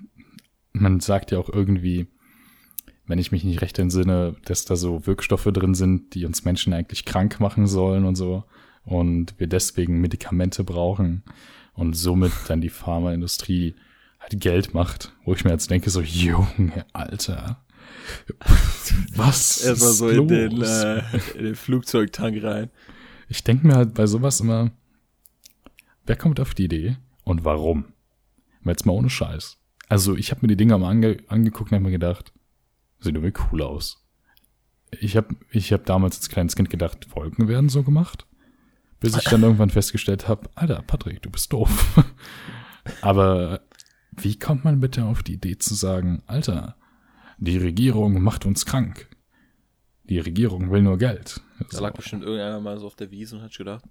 [0.73, 2.09] man sagt ja auch irgendwie,
[3.07, 6.73] wenn ich mich nicht recht entsinne, dass da so Wirkstoffe drin sind, die uns Menschen
[6.73, 8.45] eigentlich krank machen sollen und so.
[8.85, 11.23] Und wir deswegen Medikamente brauchen
[11.77, 13.75] und somit dann die Pharmaindustrie
[14.19, 17.63] halt Geld macht, wo ich mir jetzt denke, so, Junge, Alter.
[19.15, 19.61] Was?
[19.65, 20.69] Erstmal so in den, los?
[20.69, 21.03] äh,
[21.37, 22.71] in den Flugzeugtank rein.
[23.29, 24.71] Ich denke mir halt bei sowas immer,
[26.05, 27.87] wer kommt auf die Idee und warum?
[28.65, 29.59] Jetzt mal ohne Scheiß.
[29.89, 32.33] Also ich habe mir die Dinger mal ange angeguckt und habe mir gedacht,
[32.99, 34.05] sieht irgendwie cool aus.
[35.01, 38.26] Ich habe ich hab damals als kleines Kind gedacht, Wolken werden so gemacht.
[39.15, 42.03] Bis ich dann irgendwann festgestellt habe, Alter, Patrick, du bist doof.
[43.03, 43.61] Aber
[44.13, 46.77] wie kommt man bitte auf die Idee zu sagen, Alter,
[47.39, 49.09] die Regierung macht uns krank.
[50.05, 51.41] Die Regierung will nur Geld.
[51.59, 51.83] Da So.
[51.83, 53.85] lag bestimmt irgendeiner mal so auf der Wiese und hat gedacht,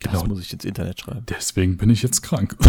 [0.00, 0.26] das Genau.
[0.26, 1.24] muss ich ins Internet schreiben.
[1.28, 2.56] Deswegen bin ich jetzt krank.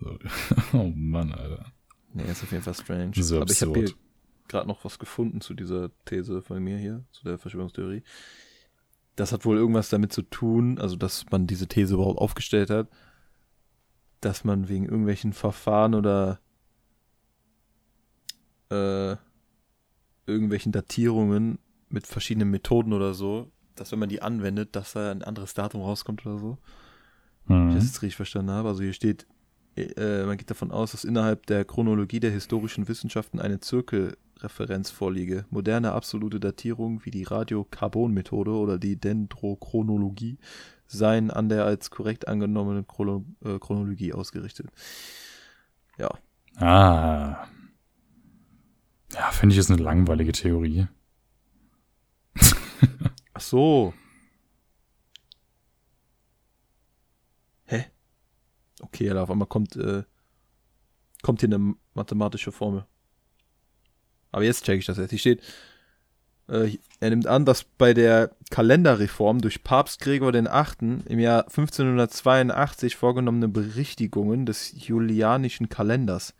[0.00, 0.18] so.
[0.72, 1.72] Oh Mann, Alter.
[2.12, 3.12] Nee, ist auf jeden Fall strange.
[3.16, 3.96] So Aber ich habe absurd.
[4.48, 8.02] gerade noch was gefunden zu dieser These von mir hier, zu der Verschwörungstheorie.
[9.16, 12.88] Das hat wohl irgendwas damit zu tun, also dass man diese These überhaupt aufgestellt hat,
[14.20, 16.40] dass man wegen irgendwelchen Verfahren oder
[18.70, 19.16] äh,
[20.26, 25.22] irgendwelchen Datierungen mit verschiedenen Methoden oder so, dass wenn man die anwendet, dass da ein
[25.22, 26.58] anderes Datum rauskommt oder so.
[27.46, 27.88] Wenn ich das Mhm.
[27.88, 28.68] jetzt richtig verstanden habe.
[28.68, 29.26] Also hier steht,
[29.76, 35.44] äh, man geht davon aus, dass innerhalb der Chronologie der historischen Wissenschaften eine Zirkelreferenz vorliege.
[35.50, 40.38] Moderne absolute Datierungen wie die Radiokarbon-Methode oder die Dendrochronologie
[40.86, 44.66] seien an der als korrekt angenommenen Chrono äh, Chronologie ausgerichtet.
[45.98, 46.10] Ja,
[46.56, 47.48] Ah.
[49.12, 50.86] Ja, finde ich ist eine langweilige Theorie.
[53.34, 53.94] ach so.
[57.66, 57.86] Hä?
[58.84, 60.02] Okay, Alter, auf einmal kommt, äh,
[61.22, 62.84] kommt hier eine mathematische Formel.
[64.30, 65.10] Aber jetzt check ich das jetzt.
[65.10, 65.42] Hier steht,
[66.48, 72.96] äh, er nimmt an, dass bei der Kalenderreform durch Papst Gregor Achten im Jahr 1582
[72.96, 76.34] vorgenommene Berichtigungen des julianischen Kalenders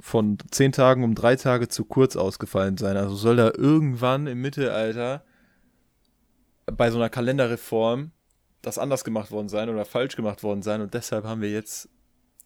[0.00, 2.96] von zehn Tagen um drei Tage zu kurz ausgefallen sein.
[2.96, 5.24] Also soll da irgendwann im Mittelalter
[6.66, 8.10] bei so einer Kalenderreform
[8.66, 11.88] das anders gemacht worden sein oder falsch gemacht worden sein und deshalb haben wir jetzt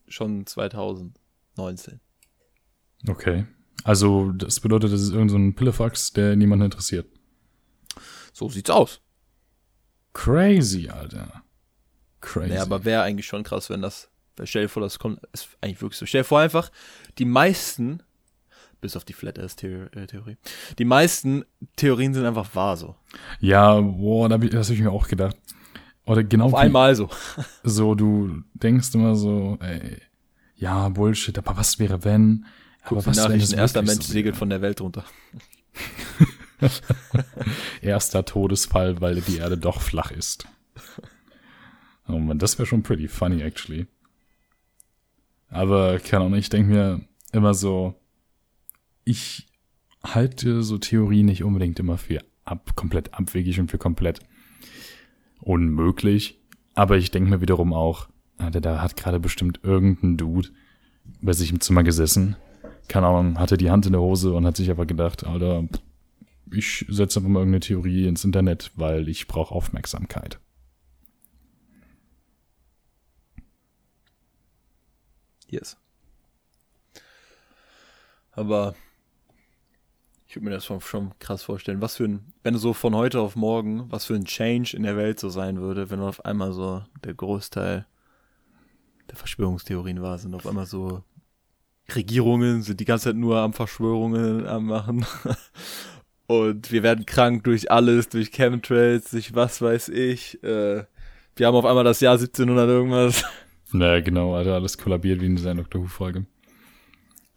[0.07, 2.01] schon 2019.
[3.09, 3.47] Okay.
[3.85, 7.07] Also, das bedeutet, das ist irgendein so ein Pillefax, der niemanden interessiert.
[8.33, 9.01] So sieht's aus.
[10.13, 11.45] Crazy, Alter.
[12.21, 12.55] Crazy.
[12.55, 14.11] Ja, aber wäre eigentlich schon krass, wenn das,
[14.45, 16.07] stell dir vor, das kommt, ist eigentlich wirklich so.
[16.07, 16.73] Stell dir vor einfach,
[17.19, 18.03] die meisten,
[18.81, 20.37] bis auf die Flat Earth Theor- äh, Theorie,
[20.79, 21.45] die meisten
[21.77, 22.97] Theorien sind einfach wahr so.
[23.41, 25.37] ja, boah, da hab ich, das habe ich mir auch gedacht.
[26.09, 27.11] Oder genau Auf einmal so.
[27.63, 29.99] so, du denkst immer so, ey,
[30.57, 32.47] ja, Bullshit, aber was wäre, wenn?
[32.85, 34.39] Guck aber was, wenn es Nachrichten, erster Mensch so segelt wäre?
[34.39, 35.05] von der Welt runter.
[37.83, 40.49] Erster Todesfall, weil die Erde doch flach ist.
[42.09, 43.87] Oh man, das wäre schon pretty funny, actually.
[45.51, 47.01] Aber, keine Ahnung, ich denke mir
[47.33, 47.95] immer so,
[49.05, 49.47] ich
[50.03, 54.21] halte so Theorien nicht unbedingt immer für ab, komplett abwegig und für komplett
[55.41, 56.39] unmöglich.
[56.75, 60.51] Aber ich denke mir wiederum auch, Alter, da hat gerade bestimmt irgendein Dude
[61.21, 62.37] bei sich im Zimmer gesessen,
[62.89, 65.65] keine Ahnung, hatte die Hand in der Hose und hat sich aber gedacht, Alter,
[66.53, 70.39] ich setze einfach mal irgendeine Theorie ins Internet, weil ich brauche Aufmerksamkeit.
[75.49, 75.77] Yes.
[78.33, 78.75] Aber
[80.29, 81.81] ich würde mir das schon, schon krass vorstellen.
[81.81, 84.83] Was für ein, wenn du so von heute auf morgen, was für ein Change in
[84.83, 87.87] der Welt so sein würde, wenn auf einmal so der Großteil
[89.09, 91.03] der Verschwörungstheorien war, sind auf einmal so
[91.95, 95.07] Regierungen sind die ganze Zeit nur am Verschwörungen am machen.
[96.27, 100.43] Und wir werden krank durch alles, durch Chemtrails, durch was weiß ich.
[100.45, 100.85] Äh,
[101.37, 103.25] wir haben auf einmal das Jahr 1700 irgendwas.
[103.73, 106.27] Naja, genau, Alter, alles kollabiert wie in dieser Doctor Who-Folge.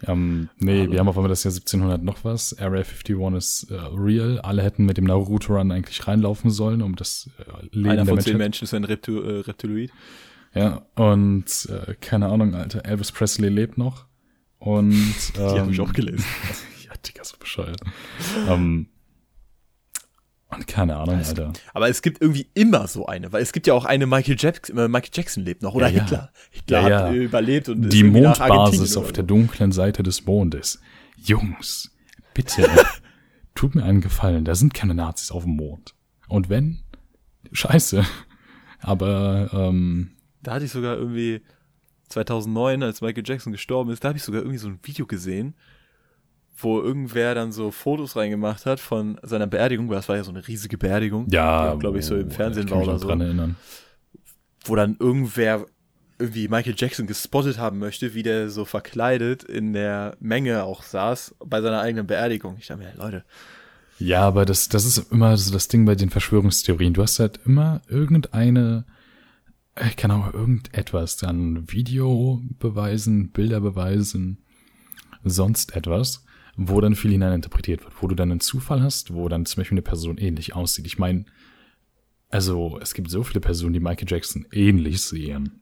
[0.07, 0.91] Ähm, nee, Hallo.
[0.91, 2.57] wir haben auf einmal das Jahr 1700 noch was.
[2.57, 4.39] Area 51 ist äh, real.
[4.41, 8.37] Alle hätten mit dem Naruto-Run eigentlich reinlaufen sollen, um das äh, Leben Einer von zehn
[8.37, 9.91] Menschen ist ein Reptil, äh, Reptiloid.
[10.53, 14.05] Ja, und äh, keine Ahnung, Alter, Elvis Presley lebt noch.
[14.59, 14.93] Und
[15.37, 16.25] ähm, Die habe ich auch gelesen.
[16.85, 17.79] ja, Digga, so bescheuert.
[18.47, 18.87] ähm,
[20.53, 21.53] und keine Ahnung, Also, Alter.
[21.73, 24.77] Aber es gibt irgendwie immer so eine, weil es gibt ja auch eine Michael Jackson,
[24.77, 26.01] äh, Michael Jackson lebt noch oder Ja, ja.
[26.03, 26.31] Hitler.
[26.51, 27.03] Hitler Ja, ja.
[27.05, 30.79] hat äh, überlebt und Die Mondbasis auf der dunklen Seite des Mondes.
[31.17, 31.91] Jungs,
[32.33, 32.67] bitte,
[33.55, 35.95] tut mir einen Gefallen, da sind keine Nazis auf dem Mond.
[36.27, 36.79] Und wenn,
[37.51, 38.05] scheiße.
[38.79, 40.11] Aber, ähm,
[40.41, 41.41] Da hatte ich sogar irgendwie
[42.09, 45.55] 2009, als Michael Jackson gestorben ist, da habe ich sogar irgendwie so ein Video gesehen,
[46.57, 50.31] wo irgendwer dann so Fotos reingemacht hat von seiner Beerdigung, weil das war ja so
[50.31, 53.55] eine riesige Beerdigung, ja, glaube ich, so im oh, Fernsehen war oder so, dran erinnern.
[54.65, 55.65] wo dann irgendwer
[56.19, 61.35] irgendwie Michael Jackson gespottet haben möchte, wie der so verkleidet in der Menge auch saß
[61.43, 62.57] bei seiner eigenen Beerdigung.
[62.59, 63.25] Ich dachte mir, Leute,
[63.97, 66.93] Ja, aber das, das ist immer so das Ding bei den Verschwörungstheorien.
[66.93, 68.85] Du hast halt immer irgendeine,
[69.83, 74.43] ich kann auch irgendetwas dann Video beweisen, Bilder beweisen,
[75.23, 76.23] sonst etwas,
[76.67, 79.76] wo dann viel hineininterpretiert wird, wo du dann einen Zufall hast, wo dann zum Beispiel
[79.76, 80.86] eine Person ähnlich aussieht.
[80.86, 81.26] Ich meine,
[82.30, 85.62] also es gibt so viele Personen, die Michael Jackson ähnlich sehen.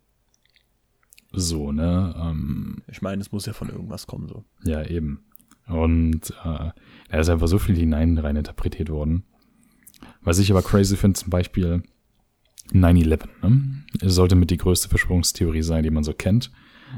[1.31, 2.15] So, ne?
[2.19, 4.43] Ähm, Ich meine, es muss ja von irgendwas kommen, so.
[4.63, 5.25] ja, eben.
[5.67, 6.71] Und äh,
[7.09, 9.23] da ist einfach so viel hinein rein interpretiert worden.
[10.21, 11.83] Was ich aber crazy finde, zum Beispiel
[12.71, 13.83] 9-11, ne?
[14.01, 16.51] Sollte mit die größte Verschwörungstheorie sein, die man so kennt.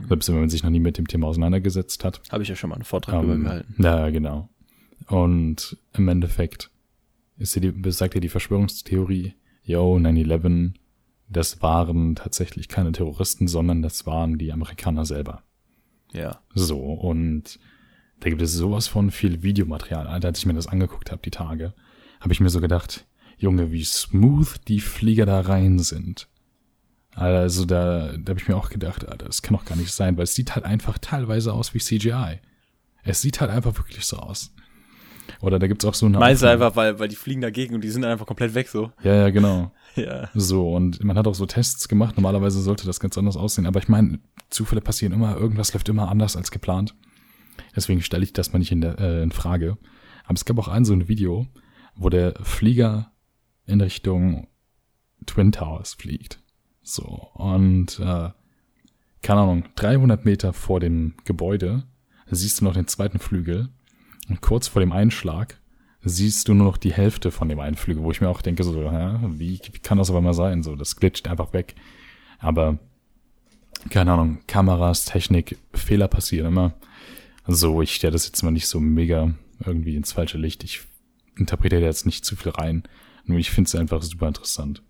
[0.07, 2.21] Selbst wenn man sich noch nie mit dem Thema auseinandergesetzt hat.
[2.31, 3.75] Habe ich ja schon mal einen Vortrag darüber Ähm, gehalten.
[3.83, 4.49] ja, genau.
[5.07, 6.69] Und im Endeffekt
[7.37, 10.73] ist die, besagt ja die Verschwörungstheorie, yo, 9-11,
[11.29, 15.43] das waren tatsächlich keine Terroristen, sondern das waren die Amerikaner selber.
[16.13, 16.41] Ja.
[16.53, 17.57] So, und
[18.19, 20.07] da gibt es sowas von viel Videomaterial.
[20.07, 21.73] Alter, als ich mir das angeguckt habe, die Tage,
[22.19, 23.05] habe ich mir so gedacht,
[23.37, 26.27] Junge, wie smooth die Flieger da rein sind.
[27.15, 30.17] Also da, da habe ich mir auch gedacht, Alter, das kann doch gar nicht sein,
[30.17, 32.39] weil es sieht halt einfach teilweise aus wie CGI.
[33.03, 34.53] Es sieht halt einfach wirklich so aus.
[35.41, 36.19] Oder da gibt's auch so eine...
[36.19, 38.91] Meinst du einfach, weil, weil die fliegen dagegen und die sind einfach komplett weg, so.
[39.03, 39.71] Ja, ja, genau.
[39.97, 40.29] Ja.
[40.33, 42.15] So, und man hat auch so Tests gemacht.
[42.15, 43.65] Normalerweise sollte das ganz anders aussehen.
[43.65, 44.19] Aber ich meine,
[44.49, 46.95] Zufälle passieren immer, irgendwas läuft immer anders als geplant.
[47.75, 49.77] Deswegen stelle ich das mal nicht in, der, äh, in Frage.
[50.23, 51.45] Aber es gab auch ein so ein Video,
[51.95, 53.11] wo der Flieger
[53.65, 54.47] in Richtung
[55.25, 56.40] Twin Towers fliegt.
[56.83, 58.29] So, und äh,
[59.21, 61.83] keine Ahnung, 300 Meter vor dem Gebäude
[62.29, 63.69] siehst du noch den zweiten Flügel.
[64.29, 65.59] Und kurz vor dem Einschlag
[66.03, 68.63] siehst du nur noch die Hälfte von dem einen Flügel, wo ich mir auch denke,
[68.63, 70.63] so, hä, wie, wie kann das aber mal sein?
[70.63, 71.75] So, das glitscht einfach weg.
[72.39, 72.79] Aber,
[73.89, 76.73] keine Ahnung, Kameras, Technik, Fehler passieren immer.
[77.45, 80.63] So, ich stelle das jetzt mal nicht so mega irgendwie ins falsche Licht.
[80.63, 80.81] Ich
[81.35, 82.83] interpretiere jetzt nicht zu viel rein.
[83.25, 84.81] Nur ich finde es einfach super interessant.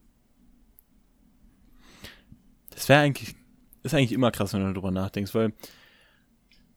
[2.71, 3.35] Das wäre eigentlich,
[3.83, 5.53] ist eigentlich immer krass, wenn du darüber nachdenkst, weil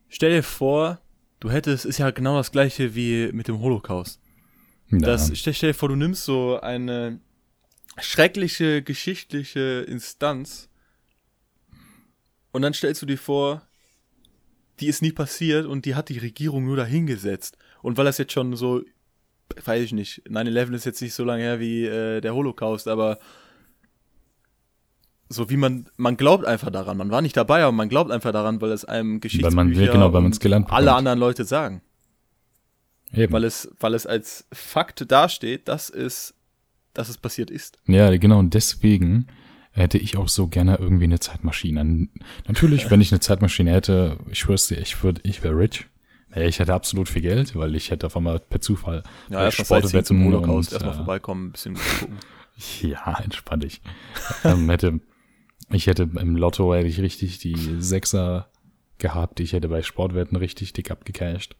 [0.08, 1.00] stell dir vor,
[1.40, 4.20] du hättest, ist ja genau das gleiche wie mit dem Holocaust.
[4.90, 7.20] Ja, Das, stell, stell dir vor, du nimmst so eine
[7.98, 10.68] schreckliche geschichtliche Instanz
[12.52, 13.62] und dann stellst du dir vor,
[14.80, 17.56] die ist nie passiert und die hat die Regierung nur dahingesetzt.
[17.82, 18.82] Und weil das jetzt schon so,
[19.64, 23.18] weiß ich nicht, 9-11 ist jetzt nicht so lange her wie äh, der Holocaust, aber
[25.34, 26.96] so wie man, man glaubt einfach daran.
[26.96, 29.92] Man war nicht dabei, aber man glaubt einfach daran, weil es einem Geschichtsbücher man- ja,
[29.92, 30.98] genau, weil man's gelernt alle bekommt.
[30.98, 31.82] anderen Leute sagen
[33.12, 33.32] eben.
[33.32, 36.34] weil es, weil es als Fakt dasteht, dass es,
[36.94, 37.78] dass es passiert ist.
[37.86, 39.26] Ja, genau, und deswegen
[39.72, 42.08] hätte ich auch so gerne irgendwie eine Zeitmaschine.
[42.46, 45.86] Natürlich, wenn ich eine Zeitmaschine hätte, ich schwör's dir, ich würde, ich wäre rich.
[46.36, 49.82] Ich hätte absolut viel Geld, weil ich hätte auf einmal per Zufall Ja, bei erstmal
[49.82, 52.18] Sightseeing zum Holocaust, und, erstmal äh, vorbeikommen, ein bisschen gucken.
[52.82, 53.80] Ja, entspann dich.
[54.44, 55.00] ähm, hätte,
[55.70, 58.48] ich hätte im Lotto hätte ich richtig die Sechser
[58.98, 59.40] gehabt.
[59.40, 61.56] Ich hätte bei Sportwetten richtig dick abgecasht.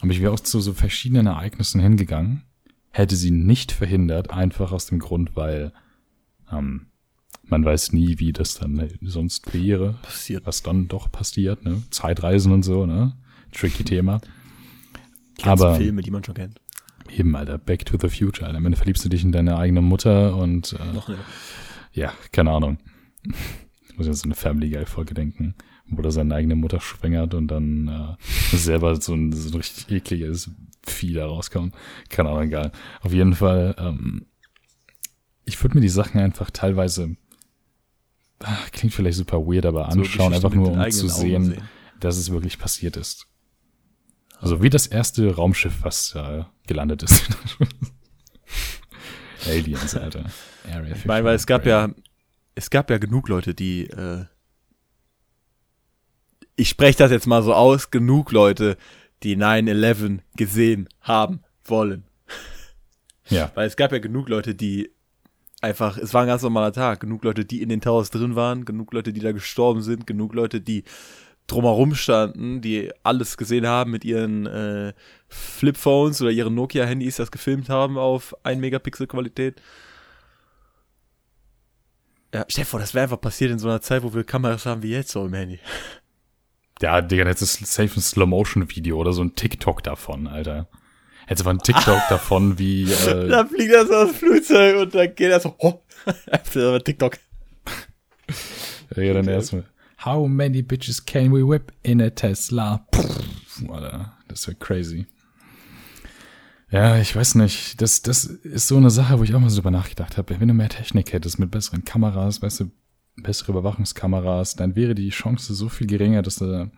[0.00, 2.42] Aber ich wäre auch zu so verschiedenen Ereignissen hingegangen,
[2.90, 5.72] hätte sie nicht verhindert, einfach aus dem Grund, weil
[6.50, 6.86] ähm,
[7.44, 10.46] man weiß nie, wie das dann sonst wäre, Passiert.
[10.46, 11.82] was dann doch passiert, ne?
[11.90, 13.16] Zeitreisen und so, ne?
[13.52, 14.20] Tricky Thema.
[15.40, 16.60] Die Aber Filme, die man schon kennt.
[17.10, 18.58] eben, Alter, Back to the Future, Alter.
[18.58, 21.18] Am Ende verliebst du dich in deine eigene Mutter und äh, Noch eine.
[21.92, 22.78] ja, keine Ahnung.
[23.22, 25.54] Ich muss jetzt an eine Family Guy Folge denken,
[25.86, 29.90] wo er seine eigene Mutter schwängert und dann äh, selber so ein, so ein richtig
[29.90, 30.50] ekliges
[30.82, 31.74] Vieh da rauskommt.
[32.08, 32.72] Keine Ahnung, egal.
[33.02, 34.26] Auf jeden Fall, ähm,
[35.44, 37.16] ich würde mir die Sachen einfach teilweise,
[38.40, 41.62] ah, klingt vielleicht super weird, aber anschauen, Geschichte einfach nur um zu sehen, sehen.
[41.98, 43.26] dass es wirklich passiert ist.
[44.38, 47.28] Also wie das erste Raumschiff, was äh, gelandet ist.
[49.46, 50.24] Aliens, Alter.
[50.70, 51.90] Area Ich meine, weil es gab ja,
[52.60, 54.26] es gab ja genug Leute, die, äh,
[56.56, 58.76] ich spreche das jetzt mal so aus, genug Leute,
[59.22, 62.04] die 9-11 gesehen haben wollen.
[63.30, 64.90] Ja, Weil es gab ja genug Leute, die
[65.62, 68.66] einfach, es war ein ganz normaler Tag, genug Leute, die in den Towers drin waren,
[68.66, 70.84] genug Leute, die da gestorben sind, genug Leute, die
[71.46, 74.92] drumherum standen, die alles gesehen haben mit ihren äh,
[75.28, 79.62] Flipphones oder ihren Nokia-Handys, das gefilmt haben auf 1 Megapixel Qualität.
[82.32, 84.66] Ja, stell dir vor, das wäre einfach passiert in so einer Zeit, wo wir Kameras
[84.66, 85.58] haben wie jetzt so im Handy.
[86.82, 90.66] Ja, Digga, jetzt ist safe ein Slow-Motion-Video oder so ein TikTok davon, Alter.
[91.28, 94.94] Jetzt war ein TikTok davon, wie, äh, Da fliegt er so aus dem Flugzeug und
[94.94, 95.82] dann geht er so, oh,
[96.30, 97.18] einfach TikTok.
[98.96, 99.66] ja, dann erstmal.
[100.06, 102.86] How many bitches can we whip in a Tesla?
[102.94, 105.06] Pff, Alter, das wäre crazy.
[106.70, 107.80] Ja, ich weiß nicht.
[107.80, 110.38] Das, das ist so eine Sache, wo ich auch mal so drüber nachgedacht habe.
[110.38, 112.70] Wenn du mehr Technik hättest mit besseren Kameras, weißt du,
[113.16, 116.70] bessere Überwachungskameras, dann wäre die Chance so viel geringer, dass du.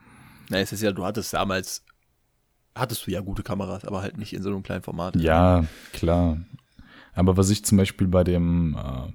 [0.48, 1.84] Na, es ist ja, du hattest damals,
[2.74, 5.16] hattest du ja gute Kameras, aber halt nicht in so einem kleinen Format.
[5.16, 6.38] Ja, klar.
[7.14, 9.12] Aber was ich zum Beispiel bei dem, äh,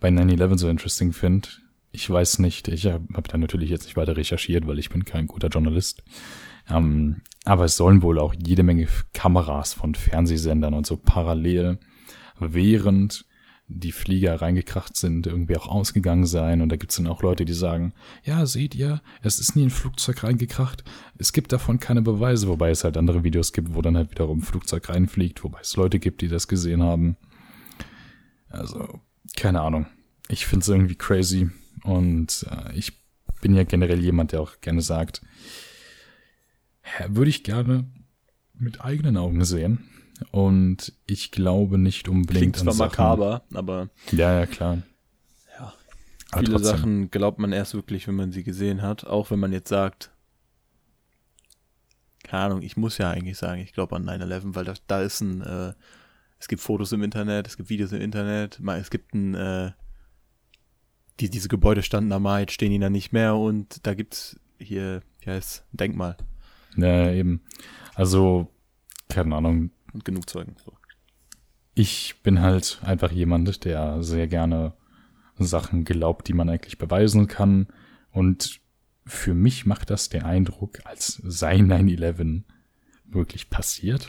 [0.00, 1.48] bei 9-11 so interesting finde,
[1.94, 5.04] ich weiß nicht, ich habe hab da natürlich jetzt nicht weiter recherchiert, weil ich bin
[5.04, 6.02] kein guter Journalist.
[6.68, 11.78] Ähm, aber es sollen wohl auch jede Menge Kameras von Fernsehsendern und so parallel
[12.40, 13.26] während
[13.68, 16.62] die Flieger reingekracht sind, irgendwie auch ausgegangen sein.
[16.62, 19.70] Und da gibt's dann auch Leute, die sagen, ja, seht ihr, es ist nie ein
[19.70, 20.82] Flugzeug reingekracht.
[21.16, 24.38] Es gibt davon keine Beweise, wobei es halt andere Videos gibt, wo dann halt wiederum
[24.38, 27.16] ein Flugzeug reinfliegt, wobei es Leute gibt, die das gesehen haben.
[28.48, 29.00] Also,
[29.36, 29.86] keine Ahnung.
[30.28, 31.50] Ich find's irgendwie crazy.
[31.84, 32.92] Und äh, ich
[33.40, 35.22] bin ja generell jemand, der auch gerne sagt,
[37.08, 37.84] würde ich gerne
[38.54, 39.88] mit eigenen Augen sehen.
[40.30, 42.90] Und ich glaube nicht unbedingt Klingt zwar an Sachen.
[42.90, 44.82] makaber, aber Ja, ja, klar.
[45.58, 45.72] ja,
[46.30, 46.76] Aber viele trotzdem.
[46.76, 49.04] Sachen glaubt man erst wirklich, wenn man sie gesehen hat.
[49.06, 50.10] Auch wenn man jetzt sagt,
[52.22, 55.20] keine Ahnung, ich muss ja eigentlich sagen, ich glaube an 9-11, weil da, da ist
[55.20, 55.74] ein, äh,
[56.38, 59.72] es gibt Fotos im Internet, es gibt Videos im Internet, es gibt ein, äh,
[61.20, 64.38] die, diese Gebäude standen da mal, jetzt stehen die da nicht mehr und da gibt's
[64.58, 66.16] hier, wie heißt ein Denkmal
[66.76, 67.42] Ja, eben.
[67.94, 68.48] Also,
[69.08, 69.70] keine Ahnung.
[69.92, 70.56] und genug Zeugen.
[70.64, 70.72] So.
[71.74, 74.74] Ich bin halt einfach jemand, der sehr gerne
[75.38, 77.68] Sachen glaubt, die man eigentlich beweisen kann.
[78.10, 78.60] Und
[79.06, 82.42] für mich macht das den Eindruck, als sei 9-11
[83.04, 84.08] wirklich passiert.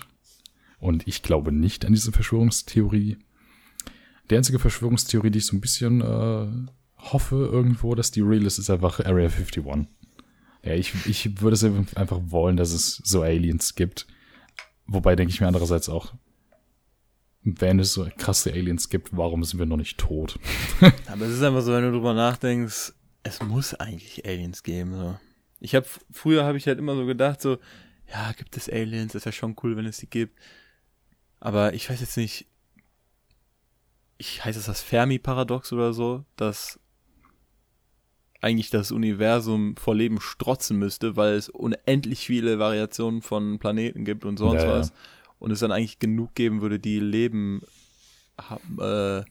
[0.80, 3.18] Und ich glaube nicht an diese Verschwörungstheorie.
[4.30, 6.48] Die einzige Verschwörungstheorie, die ich so ein bisschen äh,
[7.14, 9.64] hoffe irgendwo, dass die real ist, ist einfach Area 51.
[10.64, 14.08] Ja, ich, ich würde es einfach wollen, dass es so Aliens gibt.
[14.88, 16.14] Wobei denke ich mir andererseits auch,
[17.44, 20.40] wenn es so krasse Aliens gibt, warum sind wir noch nicht tot?
[21.08, 24.96] Aber es ist einfach so, wenn du drüber nachdenkst, es muss eigentlich Aliens geben.
[24.96, 25.20] So.
[25.60, 27.58] Ich habe früher habe ich halt immer so gedacht, so,
[28.12, 29.14] ja, gibt es Aliens?
[29.14, 30.38] Das wäre schon cool, wenn es die gibt.
[31.40, 32.48] Aber ich weiß jetzt nicht,
[34.18, 36.80] ich heißt es das Fermi-Paradox oder so, dass
[38.46, 44.24] eigentlich das Universum vor Leben strotzen müsste, weil es unendlich viele Variationen von Planeten gibt
[44.24, 44.80] und sonst Ja, ja.
[44.80, 44.94] was.
[45.40, 47.62] Und es dann eigentlich genug geben würde, die Leben
[48.80, 49.24] äh,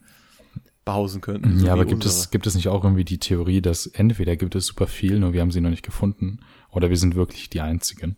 [0.83, 1.57] behausen könnten.
[1.57, 4.53] so ja, aber gibt es, gibt es nicht auch irgendwie die Theorie, dass entweder gibt
[4.53, 6.39] es super viel, nur wir haben sie noch nicht gefunden,
[6.71, 8.17] oder wir sind wirklich die Einzigen?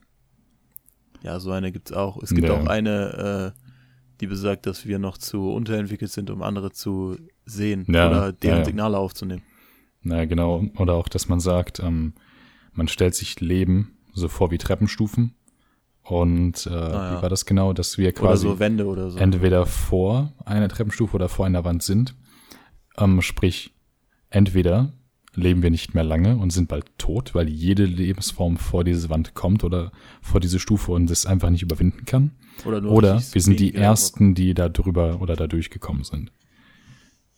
[1.21, 2.21] Ja, so eine gibt's auch.
[2.23, 2.55] Es gibt Ja.
[2.59, 3.61] auch eine, äh,
[4.19, 8.53] die besagt, dass wir noch zu unterentwickelt sind, um andere zu sehen Ja, oder deren
[8.55, 8.65] ja, ja.
[8.65, 9.43] Signale aufzunehmen.
[10.07, 10.63] Na genau.
[10.77, 12.13] Oder auch, dass man sagt, ähm,
[12.73, 15.33] man stellt sich Leben so vor wie Treppenstufen.
[16.03, 17.17] Und äh, Ah, ja.
[17.17, 19.17] wie war das genau, dass wir quasi so so.
[19.17, 22.15] entweder vor einer Treppenstufe oder vor einer Wand sind.
[22.97, 23.73] Ähm, sprich,
[24.29, 24.93] entweder
[25.35, 29.33] leben wir nicht mehr lange und sind bald tot, weil jede Lebensform vor diese Wand
[29.35, 29.91] kommt oder
[30.21, 32.31] vor diese Stufe und es einfach nicht überwinden kann.
[32.65, 33.75] Oder, nur Oder wir sind die.
[33.75, 36.31] Ersten, die da drüber oder da durchgekommen sind.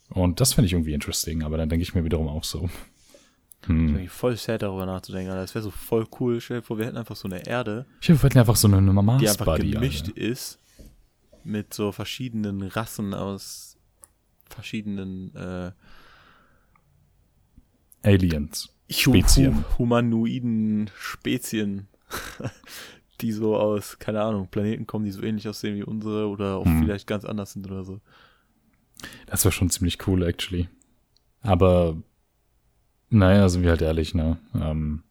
[0.09, 2.69] Und das finde ich irgendwie interesting, aber dann denke ich mir wiederum auch so.
[3.65, 3.89] Hm.
[3.95, 5.29] eigentlich voll sad darüber nachzudenken.
[5.31, 5.41] Alter.
[5.41, 6.39] Das wäre so voll cool.
[6.41, 8.67] Stell dir vor, wir hätten einfach so eine Erde, Ich hoffe, wir hätten einfach so
[8.67, 10.17] eine Mars die einfach Buddy, gemischt Alter.
[10.21, 10.59] ist
[11.43, 13.77] mit so verschiedenen Rassen aus
[14.49, 15.71] verschiedenen äh,
[18.03, 18.69] Aliens.
[18.89, 19.57] Spezien.
[19.57, 21.87] hu- humanoiden Spezien,
[23.21, 26.65] die so aus, keine Ahnung, Planeten kommen, die so ähnlich aussehen wie unsere oder auch
[26.65, 26.83] Hm.
[26.83, 27.99] vielleicht ganz anders sind oder so.
[29.27, 30.67] Das war schon ziemlich cool, actually.
[31.41, 31.97] Aber,
[33.09, 34.37] naja, sind wir halt ehrlich, ne?
[34.55, 35.03] Ähm,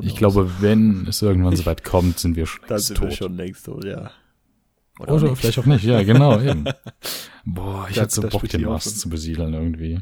[0.00, 3.08] ich glaube, wenn es irgendwann so weit kommt, sind wir schon Dann längst sind tot.
[3.08, 4.10] wir schon längst tot, ja.
[5.00, 5.36] Oder, auch nicht.
[5.38, 6.64] vielleicht auch nicht, ja, genau, eben.
[7.44, 10.00] Boah, ich Da- hätte so Bock, den Mars zu besiedeln irgendwie.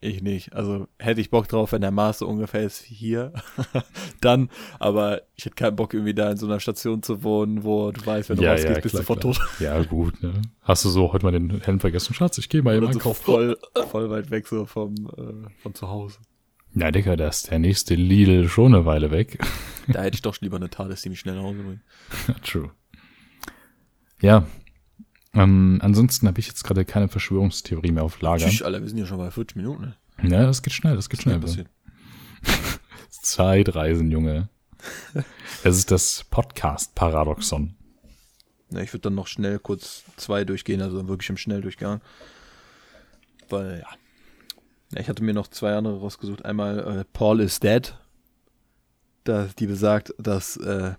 [0.00, 0.52] Ich nicht.
[0.52, 3.32] Also hätte ich Bock drauf, wenn der Mars so ungefähr ist wie hier,
[4.20, 7.90] dann, aber ich hätte keinen Bock, irgendwie da in so einer Station zu wohnen, wo
[7.92, 9.34] du weißt, wenn du Ja, rausgehst, ja, bist klar, du klar.
[9.34, 9.40] tot.
[9.58, 10.42] Ja, gut, ne?
[10.60, 12.12] Hast du so heute mal den Helm vergessen?
[12.14, 13.24] Schatz, ich gehe mal eben Oder so einkaufen.
[13.24, 13.56] voll,
[13.90, 16.18] voll weit weg so vom, äh, von zu Hause.
[16.72, 19.38] Na, Digga, da ist der nächste Lidl schon eine Weile weg.
[19.88, 22.42] Da hätte ich doch lieber eine TARDIS, die mich schnell nach Hause bringt.
[22.44, 22.70] True.
[24.20, 24.44] Ja.
[25.36, 28.46] Ähm, ansonsten habe ich jetzt gerade keine Verschwörungstheorie mehr auf Lager.
[28.46, 29.96] Tschüss, Alter, wir sind ja schon bei 40 Minuten, ne?
[30.22, 31.40] Ja, das geht schnell, das geht schnell.
[33.10, 34.48] Zeitreisen, Junge.
[35.62, 37.74] Es ist das Podcast-Paradoxon.
[38.70, 42.00] Ja, ich würde dann noch schnell kurz zwei durchgehen, also wirklich im Schnelldurchgang.
[43.50, 43.88] Weil, ja.
[44.92, 45.00] ja.
[45.00, 46.44] Ich hatte mir noch zwei andere rausgesucht.
[46.46, 47.94] Einmal äh, Paul is Dead.
[49.24, 50.94] Da, die besagt, dass äh,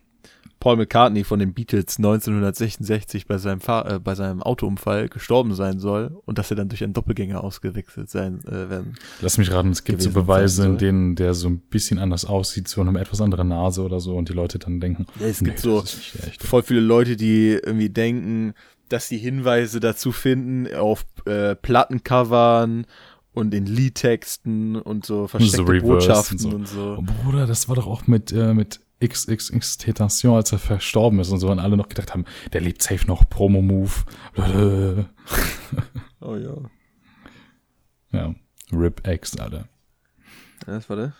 [0.67, 5.79] Paul McCartney von den Beatles 1966 bei seinem, Fahr äh, bei seinem Autounfall gestorben sein
[5.79, 8.97] soll und dass er dann durch einen Doppelgänger ausgewechselt sein äh, werden.
[9.21, 12.67] Lass mich raten, es gibt so Beweise, in denen der so ein bisschen anders aussieht,
[12.67, 15.59] so eine etwas andere Nase oder so und die Leute dann denken, Ja, es gibt
[15.59, 15.85] so
[16.41, 18.53] voll viele Leute, die irgendwie denken,
[18.89, 22.85] dass die Hinweise dazu finden auf äh, Plattencovern
[23.31, 26.97] und in Liedtexten und so versteckte Reverse Botschaften und und so.
[26.99, 31.29] Oh, Bruder, das war doch auch mit, äh, mit XXX Tentation, als er verstorben ist
[31.29, 33.91] und so, und alle noch gedacht haben, der lebt safe noch, Promo-Move.
[36.19, 36.55] Oh ja.
[38.11, 38.35] ja,
[38.71, 39.67] Rip X, Alter.
[40.65, 41.13] Ja, Das war der.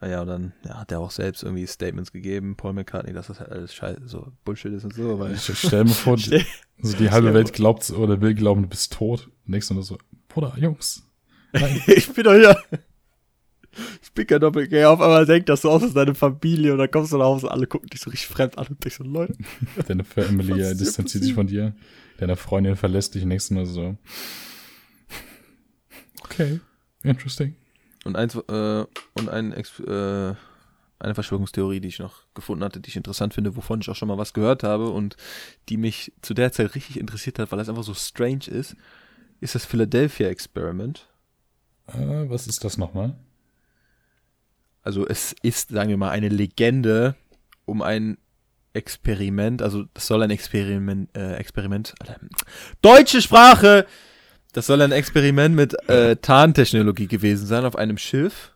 [0.00, 3.28] Ah ja, und dann ja, hat er auch selbst irgendwie Statements gegeben, Paul McCartney, dass
[3.28, 6.44] das halt alles scheiße, so Bullshit ist und so, weil Ich stell mir vor, Stell-
[6.82, 9.28] also die halbe Welt glaubt oder will glauben, du bist tot.
[9.44, 9.98] Nächstes Mal so,
[10.28, 11.06] Bruder, Jungs.
[11.86, 12.56] Ich bin doch hier.
[14.02, 16.90] Ich bin kein Doppelgänger, auf einmal denkt das so aus als deine Familie und dann
[16.90, 19.36] kommst du nach Hause, alle gucken dich so richtig fremd an und denkst so, Leute.
[19.86, 21.74] Deine Family Was äh, distanziert sich von dir.
[22.18, 23.96] Deine Freundin verlässt dich nächstes Mal so.
[26.22, 26.60] Okay,
[27.02, 27.54] interesting.
[28.04, 28.84] Und eins, äh,
[29.14, 30.34] und ein, Ex äh,
[31.00, 34.08] eine Verschwörungstheorie, die ich noch gefunden hatte, die ich interessant finde, wovon ich auch schon
[34.08, 35.16] mal was gehört habe und
[35.68, 38.76] die mich zu der Zeit richtig interessiert hat, weil das einfach so strange ist,
[39.40, 41.06] ist das Philadelphia Experiment.
[41.88, 43.16] Äh, was ist das nochmal?
[44.82, 47.14] Also es ist, sagen wir mal, eine Legende
[47.66, 48.18] um ein
[48.72, 52.20] Experiment, also das soll ein Experiment, äh, Experiment, Alter,
[52.82, 53.86] deutsche Sprache!
[54.52, 58.52] Das soll ein Experiment mit äh, Tarntechnologie gewesen sein auf einem Schiff.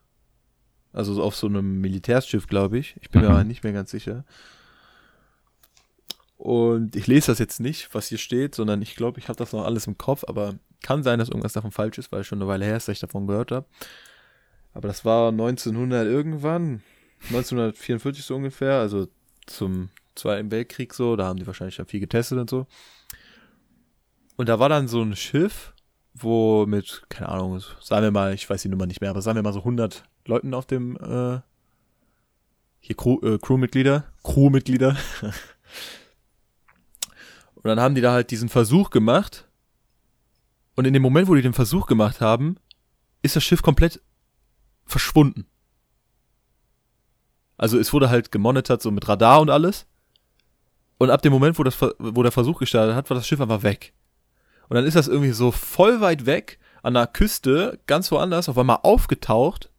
[0.93, 2.97] Also so auf so einem Militärschiff, glaube ich.
[3.01, 3.35] Ich bin mir Mhm.
[3.35, 4.25] aber nicht mehr ganz sicher.
[6.37, 9.53] Und ich lese das jetzt nicht, was hier steht, sondern ich glaube, ich habe das
[9.53, 12.49] noch alles im Kopf, aber kann sein, dass irgendwas davon falsch ist, weil schon eine
[12.49, 13.67] Weile her ist, dass ich davon gehört habe.
[14.75, 16.83] Aber das war 1900 irgendwann,
[17.29, 19.07] 1944 so ungefähr, also
[19.47, 22.67] zum Zweiten Weltkrieg so, da haben die wahrscheinlich dann viel getestet und so.
[24.37, 25.73] Und da war dann so ein Schiff,
[26.13, 29.37] wo mit, keine Ahnung, sagen wir mal, ich weiß die Nummer nicht mehr, aber sagen
[29.37, 31.41] wir mal so 100 Leuten auf dem, äh,
[32.81, 34.97] hier Crew, äh, Crewmitglieder, Crewmitglieder.
[37.55, 39.49] und dann haben die da halt diesen Versuch gemacht.
[40.75, 42.57] Und in dem Moment, wo die den Versuch gemacht haben,
[43.23, 44.01] ist das Schiff komplett
[44.87, 45.47] verschwunden.
[47.57, 49.87] Also es wurde halt gemonitort, so mit Radar und alles.
[50.99, 53.63] Und ab dem Moment, wo, das, wo der Versuch gestartet hat, war das Schiff einfach
[53.63, 53.93] weg.
[54.69, 58.59] Und dann ist das irgendwie so voll weit weg an der Küste, ganz woanders, auf
[58.59, 59.71] einmal aufgetaucht.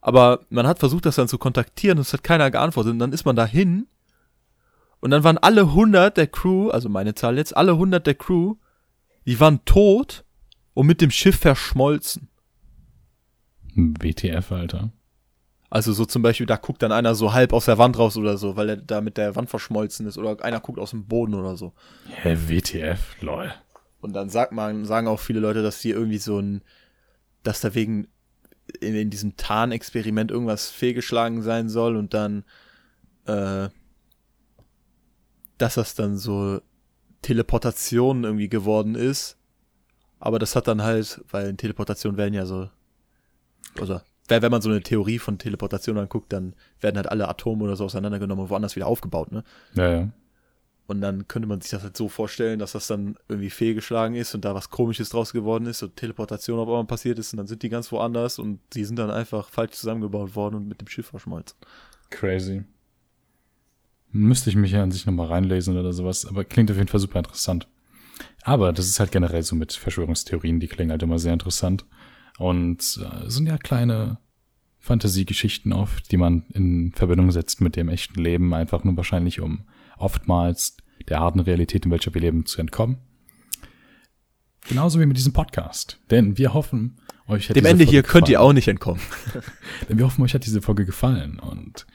[0.00, 2.92] Aber man hat versucht, das dann zu kontaktieren, und es hat keiner geantwortet.
[2.92, 3.86] Und dann ist man dahin.
[5.00, 8.56] Und dann waren alle 100 der Crew, also meine Zahl jetzt, alle 100 der Crew,
[9.26, 10.24] die waren tot
[10.74, 12.28] und mit dem Schiff verschmolzen.
[13.74, 14.90] WTF, Alter.
[15.70, 18.36] Also so zum Beispiel, da guckt dann einer so halb aus der Wand raus oder
[18.36, 20.18] so, weil er da mit der Wand verschmolzen ist.
[20.18, 21.72] Oder einer guckt aus dem Boden oder so.
[22.22, 23.52] Hä, WTF, lol.
[24.00, 26.62] Und dann sagt man, sagen auch viele Leute, dass die irgendwie so ein,
[27.42, 28.06] dass da wegen
[28.80, 32.44] in, in diesem Tarnexperiment irgendwas fehlgeschlagen sein soll und dann,
[33.26, 33.68] äh,
[35.58, 36.60] dass das dann so
[37.22, 39.38] Teleportation irgendwie geworden ist.
[40.20, 42.68] Aber das hat dann halt, weil in Teleportation werden ja so,
[43.80, 47.76] also, wenn man so eine Theorie von Teleportation anguckt, dann werden halt alle Atome oder
[47.76, 49.44] so auseinandergenommen und woanders wieder aufgebaut, ne?
[49.74, 50.08] Ja, ja.
[50.86, 54.34] Und dann könnte man sich das halt so vorstellen, dass das dann irgendwie fehlgeschlagen ist
[54.34, 57.46] und da was komisches draus geworden ist und Teleportation auf einmal passiert ist und dann
[57.46, 60.88] sind die ganz woanders und die sind dann einfach falsch zusammengebaut worden und mit dem
[60.88, 61.56] Schiff verschmolzen.
[62.10, 62.64] Crazy.
[64.10, 67.00] Müsste ich mich ja an sich nochmal reinlesen oder sowas, aber klingt auf jeden Fall
[67.00, 67.66] super interessant.
[68.42, 71.86] Aber das ist halt generell so mit Verschwörungstheorien, die klingen halt immer sehr interessant.
[72.38, 74.18] Und äh, sind ja kleine
[74.80, 79.64] Fantasiegeschichten oft, die man in Verbindung setzt mit dem echten Leben, einfach nur wahrscheinlich, um
[79.96, 80.76] oftmals
[81.08, 82.98] der harten Realität, in welcher wir leben, zu entkommen.
[84.68, 86.00] Genauso wie mit diesem Podcast.
[86.10, 88.48] Denn wir hoffen, euch hat Dem diese Ende Folge hier könnt ihr gefallen.
[88.48, 89.00] auch nicht entkommen.
[89.88, 91.38] Denn wir hoffen, euch hat diese Folge gefallen.
[91.38, 91.86] Und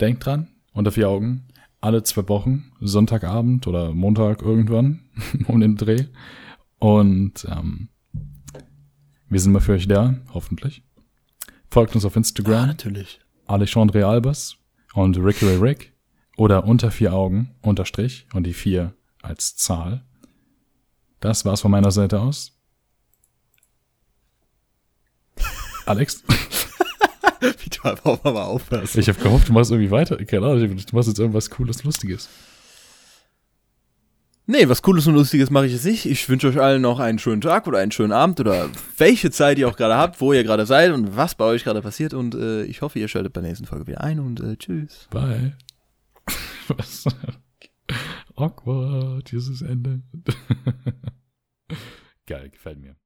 [0.00, 1.48] denkt dran, unter vier Augen,
[1.80, 5.00] alle zwei Wochen, Sonntagabend oder Montag irgendwann,
[5.46, 6.06] um den Dreh.
[6.78, 7.88] Und ähm,
[9.28, 10.82] wir sind mal für euch da, hoffentlich.
[11.70, 13.20] Folgt uns auf Instagram, natürlich.
[13.46, 14.56] Alexandre Albers
[14.94, 15.92] und Ricky Ray Rick
[16.36, 20.04] oder unter vier Augen, unterstrich und die vier als Zahl.
[21.20, 22.52] Das war's von meiner Seite aus.
[25.86, 26.22] Alex?
[27.40, 28.96] Wie du einfach mal aufhörst.
[28.96, 30.16] Ich habe gehofft, du machst irgendwie weiter.
[30.24, 32.28] Keine Ahnung, du machst jetzt irgendwas Cooles, Lustiges.
[34.48, 36.06] Nee, was Cooles und Lustiges mache ich jetzt nicht.
[36.06, 39.58] Ich wünsche euch allen noch einen schönen Tag oder einen schönen Abend oder welche Zeit
[39.58, 42.14] ihr auch gerade habt, wo ihr gerade seid und was bei euch gerade passiert.
[42.14, 45.08] Und äh, ich hoffe, ihr schaltet bei der nächsten Folge wieder ein und äh, tschüss.
[45.10, 45.56] Bye.
[46.68, 47.04] Was?
[48.36, 50.02] Awkward, dieses Ende.
[52.26, 52.96] Geil, gefällt mir.